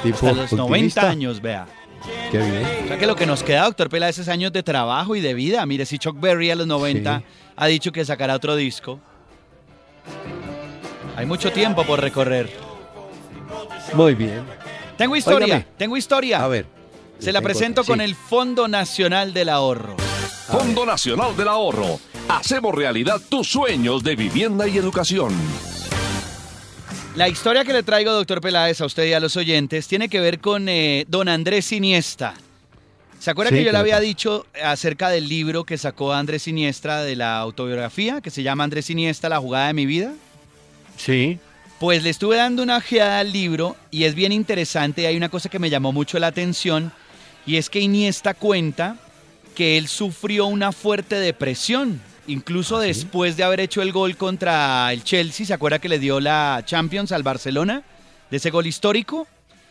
[0.02, 1.66] Tipo los 90 años, vea.
[2.30, 2.66] Qué bien.
[2.84, 5.32] O sea que lo que nos queda, doctor Peláez, es años de trabajo y de
[5.32, 5.64] vida.
[5.64, 7.22] Mire, si Chuck Berry a los 90
[7.56, 9.00] ha dicho que sacará otro disco.
[11.16, 12.50] Hay mucho tiempo por recorrer.
[13.94, 14.44] Muy bien.
[14.98, 16.44] Tengo historia, tengo historia.
[16.44, 16.66] A ver.
[17.18, 19.96] Se la presento con el Fondo Nacional del Ahorro.
[20.46, 21.98] Fondo Nacional del Ahorro.
[22.28, 25.32] Hacemos realidad tus sueños de vivienda y educación.
[27.14, 30.18] La historia que le traigo, doctor Peláez, a usted y a los oyentes, tiene que
[30.18, 32.32] ver con eh, don Andrés Siniestra.
[33.18, 37.14] ¿Se acuerda que yo le había dicho acerca del libro que sacó Andrés Siniestra de
[37.14, 40.14] la autobiografía, que se llama Andrés Siniestra, la jugada de mi vida?
[40.96, 41.38] Sí.
[41.78, 45.06] Pues le estuve dando una ojeada al libro y es bien interesante.
[45.06, 46.92] Hay una cosa que me llamó mucho la atención
[47.44, 48.96] y es que Iniesta cuenta
[49.54, 54.92] que él sufrió una fuerte depresión, incluso ¿Ah, después de haber hecho el gol contra
[54.92, 55.46] el Chelsea.
[55.46, 57.82] ¿Se acuerda que le dio la Champions al Barcelona?
[58.30, 59.26] De ese gol histórico.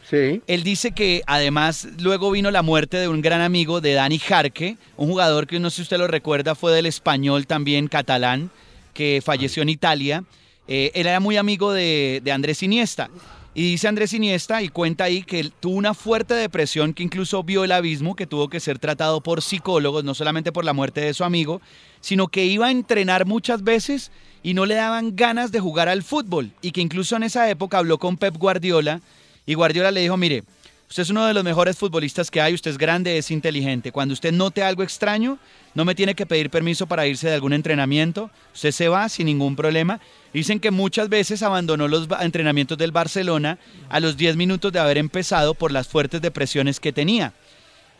[0.09, 0.41] Sí.
[0.47, 4.77] Él dice que además luego vino la muerte de un gran amigo de Dani Jarque,
[4.97, 8.51] un jugador que no sé si usted lo recuerda, fue del español también catalán,
[8.93, 10.23] que falleció en Italia.
[10.67, 13.09] Eh, él era muy amigo de, Andrés Iniesta.
[13.53, 17.43] Y dice Andrés Iniesta y cuenta ahí que él tuvo una fuerte depresión que incluso
[17.43, 21.01] vio el abismo, que tuvo que ser tratado por psicólogos, no solamente por la muerte
[21.01, 21.61] de su amigo,
[22.01, 24.11] sino que iba a entrenar muchas veces
[24.43, 26.51] y no le daban ganas de jugar al fútbol.
[26.61, 29.01] Y que incluso en esa época habló con Pep Guardiola
[29.45, 30.43] y Guardiola le dijo, mire,
[30.89, 33.91] usted es uno de los mejores futbolistas que hay, usted es grande, es inteligente.
[33.91, 35.39] Cuando usted note algo extraño,
[35.73, 39.27] no me tiene que pedir permiso para irse de algún entrenamiento, usted se va sin
[39.27, 40.01] ningún problema
[40.33, 43.57] Dicen que muchas veces abandonó los entrenamientos del Barcelona
[43.89, 47.33] a los 10 minutos de haber empezado por las fuertes depresiones que tenía.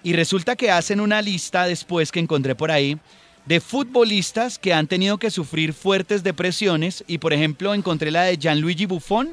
[0.03, 2.97] Y resulta que hacen una lista después que encontré por ahí
[3.45, 8.37] de futbolistas que han tenido que sufrir fuertes depresiones y por ejemplo encontré la de
[8.37, 9.31] Gianluigi Buffon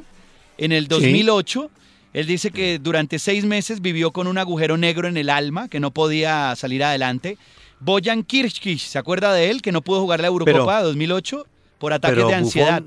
[0.56, 1.70] en el 2008.
[2.14, 5.78] Él dice que durante seis meses vivió con un agujero negro en el alma, que
[5.78, 7.36] no podía salir adelante.
[7.80, 9.62] Bojan Kirchkis, ¿se acuerda de él?
[9.62, 11.46] Que no pudo jugar la Eurocopa de 2008
[11.78, 12.82] por ataques de ansiedad.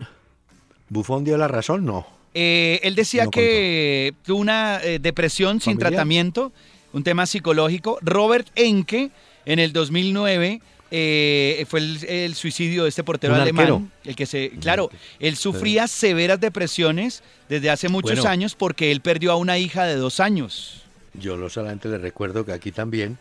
[0.89, 1.85] ¿Bufón dio la razón?
[1.85, 2.05] No.
[2.33, 6.51] Eh, él decía que tuvo una eh, depresión sin tratamiento,
[6.91, 7.97] un tema psicológico.
[8.01, 9.11] Robert Enke,
[9.45, 10.61] en el 2009,
[10.91, 13.91] eh, fue el, suicidio de este portero alemán.
[14.03, 14.89] El que se, claro,
[15.19, 19.95] él sufría severas depresiones desde hace muchos años porque él perdió a una hija de
[19.95, 20.83] dos años.
[21.13, 23.17] Yo lo solamente le recuerdo que aquí también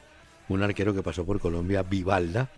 [0.48, 2.50] un arquero que pasó por Colombia, Vivalda,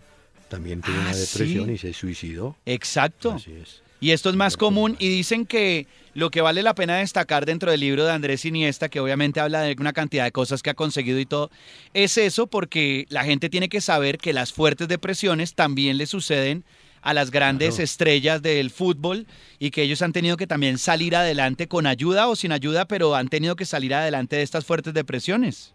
[0.49, 2.55] también tuvo una ah, depresión y se suicidó.
[2.65, 3.33] Exacto.
[3.33, 3.81] Así es.
[3.99, 7.71] Y esto es más común y dicen que lo que vale la pena destacar dentro
[7.71, 10.75] del libro de Andrés Iniesta, que obviamente habla de una cantidad de cosas que ha
[10.75, 11.49] conseguido y todo,
[11.93, 16.63] es eso porque la gente tiene que saber que las fuertes depresiones también le suceden
[17.01, 19.27] a las grandes estrellas del fútbol
[19.59, 23.15] y que ellos han tenido que también salir adelante con ayuda o sin ayuda, pero
[23.15, 25.73] han tenido que salir adelante de estas fuertes depresiones.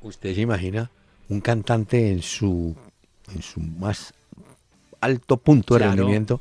[0.00, 0.90] ¿Usted se imagina
[1.28, 2.76] un cantante en su,
[3.34, 4.14] en su más
[5.00, 6.40] alto punto de rendimiento?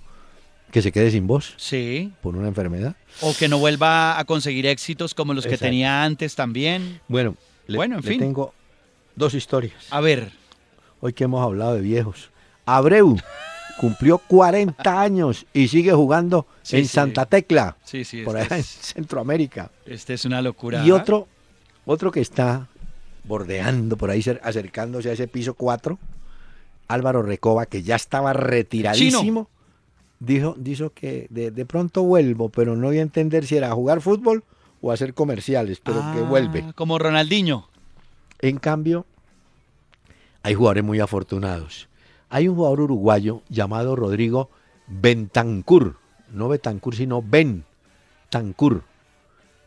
[0.72, 1.54] Que se quede sin voz.
[1.58, 2.12] Sí.
[2.22, 2.96] Por una enfermedad.
[3.22, 7.02] O que no vuelva a conseguir éxitos como los que tenía antes también.
[7.08, 7.36] Bueno,
[7.68, 8.20] bueno, en fin.
[8.20, 8.54] tengo
[9.16, 9.88] dos historias.
[9.90, 10.32] A ver.
[11.02, 12.30] Hoy que hemos hablado de viejos.
[12.66, 13.18] Abreu
[13.80, 17.78] cumplió 40 años y sigue jugando en Santa Tecla.
[17.84, 18.24] Sí, sí.
[18.24, 19.72] Por allá en Centroamérica.
[19.86, 20.86] Este es una locura.
[20.86, 21.28] Y otro,
[21.86, 22.68] otro que está
[23.24, 25.98] bordeando por ahí, acercándose a ese piso 4.
[26.90, 29.48] Álvaro Recoba, que ya estaba retiradísimo
[30.20, 34.02] dijo, dijo que de, pronto vuelvo, pero no voy a entender si era a jugar
[34.02, 34.44] fútbol
[34.82, 36.74] o a hacer comerciales, pero que ah, vuelve.
[36.76, 37.68] Como Ronaldinho.
[38.40, 39.06] En cambio,
[40.44, 41.90] hay jugadores muy afortunados.
[42.30, 44.50] Hay un jugador uruguayo llamado Rodrigo
[44.88, 45.98] Bentancur,
[46.32, 48.84] no Bentancur, sino Bentancur.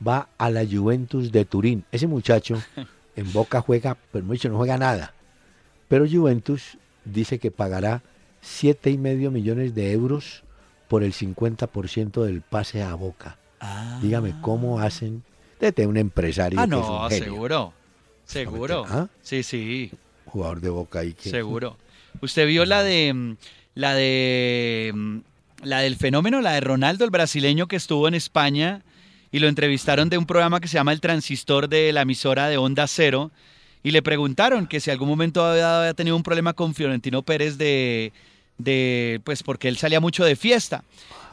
[0.07, 1.85] Va a la Juventus de Turín.
[1.93, 2.61] Ese muchacho
[3.17, 5.13] en Boca juega, pero mucho no juega nada.
[5.89, 8.03] Pero Juventus dice que pagará
[8.43, 10.43] siete y medio millones de euros
[10.89, 13.39] por el 50% del pase a Boca.
[14.03, 15.23] Dígame cómo hacen
[15.71, 17.73] de un empresario ah, no, seguro,
[18.25, 18.85] seguro.
[18.89, 19.07] ¿Ah?
[19.23, 19.93] Sí, sí.
[20.27, 21.31] Jugador de Boca que...
[21.31, 21.79] Seguro.
[22.21, 23.37] Usted vio la de
[23.75, 25.23] la de
[25.63, 28.83] la del fenómeno, la de Ronaldo, el brasileño que estuvo en España
[29.31, 32.59] y lo entrevistaron de un programa que se llama El Transistor de la emisora de
[32.59, 33.31] Onda Cero
[33.85, 38.13] y le preguntaron que si algún momento había tenido un problema con Fiorentino Pérez de
[38.65, 40.85] de, pues porque él salía mucho de fiesta.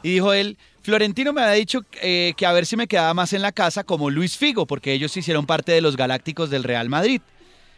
[0.02, 3.32] Y dijo él, Florentino me había dicho eh, que a ver si me quedaba más
[3.32, 6.88] en la casa como Luis Figo, porque ellos hicieron parte de los Galácticos del Real
[6.88, 7.20] Madrid.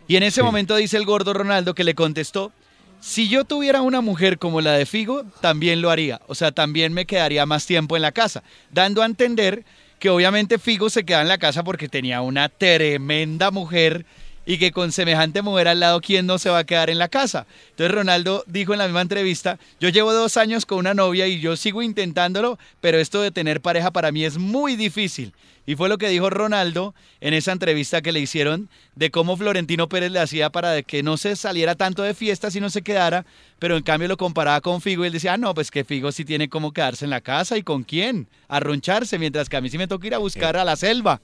[0.09, 2.53] Y en ese momento dice el gordo Ronaldo que le contestó,
[3.00, 6.20] si yo tuviera una mujer como la de Figo, también lo haría.
[6.28, 9.64] O sea, también me quedaría más tiempo en la casa, dando a entender
[9.98, 14.07] que obviamente Figo se queda en la casa porque tenía una tremenda mujer
[14.45, 17.09] y que con semejante mujer al lado, ¿quién no se va a quedar en la
[17.09, 17.47] casa?
[17.70, 21.40] Entonces Ronaldo dijo en la misma entrevista, yo llevo dos años con una novia y
[21.40, 25.32] yo sigo intentándolo, pero esto de tener pareja para mí es muy difícil.
[25.64, 29.88] Y fue lo que dijo Ronaldo en esa entrevista que le hicieron de cómo Florentino
[29.88, 33.24] Pérez le hacía para que no se saliera tanto de fiesta si no se quedara,
[33.61, 36.11] pero en cambio lo comparaba con Figo y él decía, ah, no, pues que Figo
[36.11, 39.70] sí tiene como quedarse en la casa y con quién, arroncharse, mientras que a mí
[39.70, 41.20] sí me toca ir a buscar a la selva.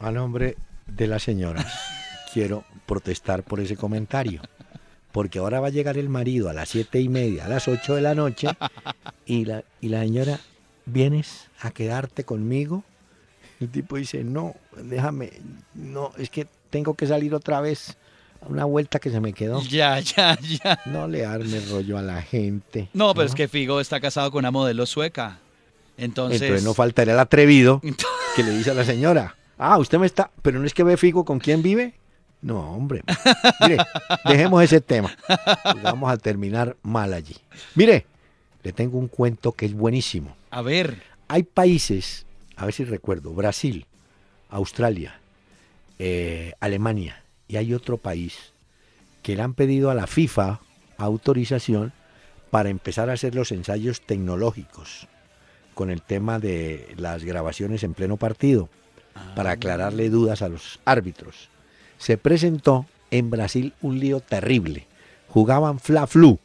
[0.00, 0.56] A nombre
[0.88, 1.64] de la señora
[2.34, 4.42] quiero protestar por ese comentario.
[5.12, 7.94] Porque ahora va a llegar el marido a las siete y media, a las ocho
[7.94, 8.48] de la noche,
[9.24, 10.40] y la, y la señora,
[10.84, 12.82] ¿vienes a quedarte conmigo?
[13.60, 15.30] El tipo dice, no, déjame,
[15.74, 17.96] no, es que tengo que salir otra vez
[18.42, 19.62] a una vuelta que se me quedó.
[19.62, 20.80] Ya, ya, ya.
[20.86, 22.88] No le arme rollo a la gente.
[22.92, 25.38] No, pero es que Figo está casado con una modelo sueca.
[25.96, 26.42] Entonces...
[26.42, 27.80] Entonces no faltaría el atrevido
[28.34, 30.96] que le dice a la señora, ah, usted me está, pero no es que ve
[30.96, 31.94] Figo con quién vive.
[32.44, 33.02] No, hombre.
[33.62, 33.78] Mire,
[34.26, 35.16] dejemos ese tema.
[35.82, 37.34] Vamos a terminar mal allí.
[37.74, 38.04] Mire,
[38.62, 40.36] le tengo un cuento que es buenísimo.
[40.50, 41.02] A ver.
[41.26, 42.26] Hay países,
[42.56, 43.86] a ver si recuerdo, Brasil,
[44.50, 45.18] Australia,
[45.98, 48.52] eh, Alemania, y hay otro país
[49.22, 50.60] que le han pedido a la FIFA
[50.98, 51.94] autorización
[52.50, 55.08] para empezar a hacer los ensayos tecnológicos
[55.72, 58.68] con el tema de las grabaciones en pleno partido,
[59.34, 59.52] para ah.
[59.54, 61.53] aclararle dudas a los árbitros
[62.04, 64.86] se presentó en Brasil un lío terrible.
[65.28, 66.38] Jugaban Fla-Flu,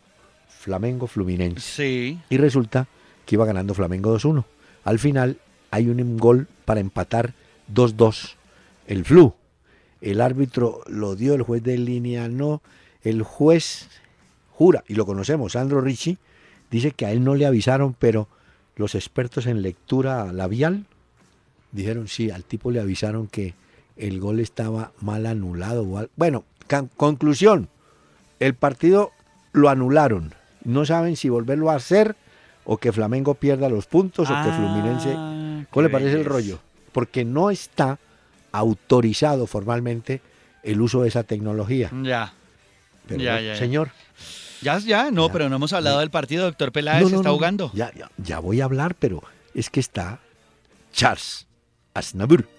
[0.48, 1.60] Flamengo Fluminense.
[1.60, 2.18] Sí.
[2.30, 2.88] Y resulta
[3.26, 4.46] que iba ganando Flamengo 2-1.
[4.86, 5.38] Al final
[5.70, 7.34] hay un gol para empatar
[7.74, 8.36] 2-2.
[8.88, 9.34] El Flu.
[10.00, 12.62] El árbitro lo dio, el juez de línea no.
[13.04, 13.90] El juez
[14.52, 16.20] jura, y lo conocemos, Sandro Ricci,
[16.72, 18.30] dice que a él no le avisaron, pero
[18.78, 20.86] los expertos en lectura labial
[21.74, 23.56] dijeron sí, al tipo le avisaron que
[24.00, 26.10] el gol estaba mal anulado.
[26.16, 26.46] Bueno,
[26.98, 27.70] conclusión,
[28.40, 29.12] el partido
[29.52, 30.34] lo anularon.
[30.64, 32.16] No saben si volverlo a hacer
[32.66, 35.14] o que Flamengo pierda los puntos o que Fluminense...
[35.16, 36.60] Ah, ¿Cómo le parece el rollo?
[36.92, 38.00] Porque no está
[38.52, 40.22] autorizado formalmente
[40.64, 41.92] el uso de esa tecnología.
[42.04, 42.34] Ya.
[43.10, 43.92] ya, ya, Señor.
[44.62, 47.72] Ya, ya, no, pero no hemos hablado del partido, doctor Peláez, está jugando.
[47.74, 49.24] Ya, ya, ya voy a hablar, pero
[49.54, 50.20] es que está
[50.92, 51.48] Charles
[51.94, 52.59] Aznavour.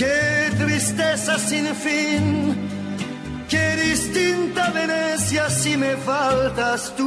[0.00, 2.56] Qué tristeza sin fin,
[3.50, 7.04] qué distinta Venecia si me faltas tú.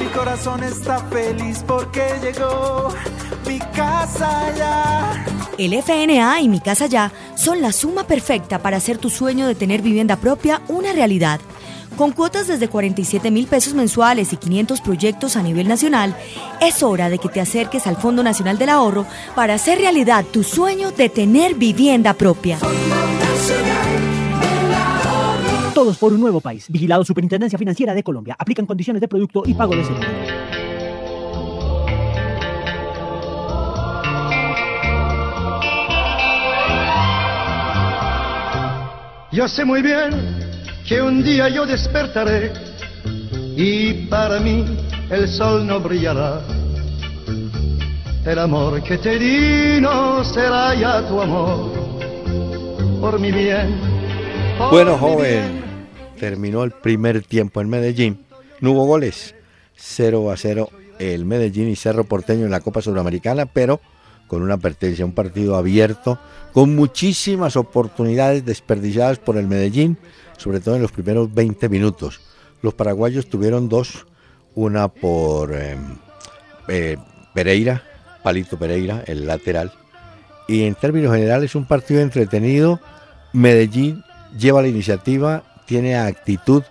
[0.00, 2.92] Mi corazón está feliz porque llegó
[3.46, 5.24] mi casa ya.
[5.56, 9.54] El FNA y Mi Casa Ya son la suma perfecta para hacer tu sueño de
[9.54, 11.40] tener vivienda propia una realidad.
[11.98, 16.14] Con cuotas desde 47 mil pesos mensuales y 500 proyectos a nivel nacional,
[16.60, 20.44] es hora de que te acerques al Fondo Nacional del Ahorro para hacer realidad tu
[20.44, 22.58] sueño de tener vivienda propia.
[25.74, 26.66] Todos por un nuevo país.
[26.68, 28.36] Vigilado Superintendencia Financiera de Colombia.
[28.38, 30.06] Aplican condiciones de producto y pago de seguro.
[39.32, 40.37] Yo sé muy bien
[40.88, 42.50] que un día yo despertaré
[43.56, 44.64] y para mí
[45.10, 46.40] el sol no brillará.
[48.24, 51.72] El amor que te di no será ya tu amor,
[53.00, 53.78] por mi bien.
[54.70, 55.62] bueno, joven,
[56.18, 58.24] terminó el primer tiempo en Medellín.
[58.60, 59.34] No hubo goles.
[59.76, 63.80] 0 a 0 el Medellín y Cerro Porteño en la Copa Sudamericana, pero
[64.26, 66.18] con una pertenencia, un partido abierto,
[66.52, 69.96] con muchísimas oportunidades desperdiciadas por el Medellín
[70.38, 72.20] sobre todo en los primeros 20 minutos.
[72.62, 74.06] Los paraguayos tuvieron dos,
[74.54, 75.96] una por em,
[76.68, 76.96] eh,
[77.34, 77.82] Pereira,
[78.22, 79.72] Palito Pereira, el lateral.
[80.48, 82.80] Y en términos generales un partido entretenido.
[83.32, 84.02] Medellín
[84.38, 86.62] lleva la iniciativa, tiene actitud,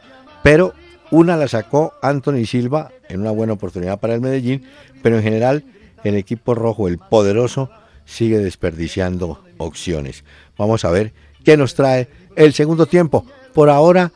[0.44, 0.74] pero
[1.12, 4.64] una la sacó Anthony Silva en una buena oportunidad para el Medellín,
[5.04, 5.64] pero en general
[6.04, 7.70] el equipo rojo, el poderoso,
[8.06, 10.24] sigue desperdiciando opciones.
[10.58, 11.14] Vamos a ver
[11.44, 13.26] qué nos trae el segundo tiempo
[13.58, 14.12] por ahora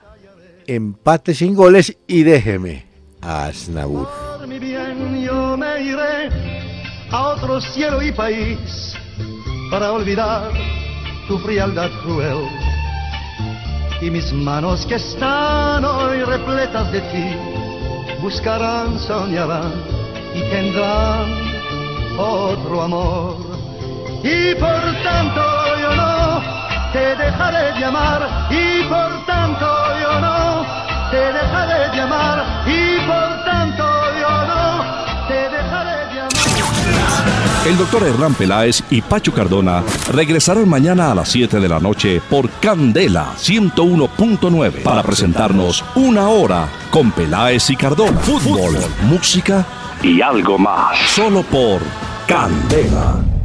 [0.67, 2.85] empate sin goles y déjeme
[3.23, 3.49] a
[4.59, 6.29] bien yo me iré
[7.09, 8.93] a otro cielo y país
[9.71, 10.51] para olvidar
[11.27, 12.47] tu frialdad cruel.
[13.99, 17.35] Y mis manos que están hoy repletas de ti
[18.21, 19.73] buscarán, soñarán
[20.35, 21.25] y tendrán
[22.19, 23.37] otro amor.
[24.23, 25.41] Y por tanto
[25.81, 26.21] yo no
[26.93, 29.65] te dejaré de amar y por tanto
[30.01, 30.65] yo no
[31.09, 33.83] te dejaré de amar y por tanto
[34.19, 37.65] yo no te dejaré de amar.
[37.65, 42.21] El doctor Hernán Peláez y Pacho Cardona regresarán mañana a las 7 de la noche
[42.29, 48.19] por Candela 101.9 para presentarnos una hora con Peláez y Cardona.
[48.19, 49.65] Fútbol, música
[50.01, 50.97] y algo más.
[51.07, 51.81] Solo por
[52.27, 53.40] Candela.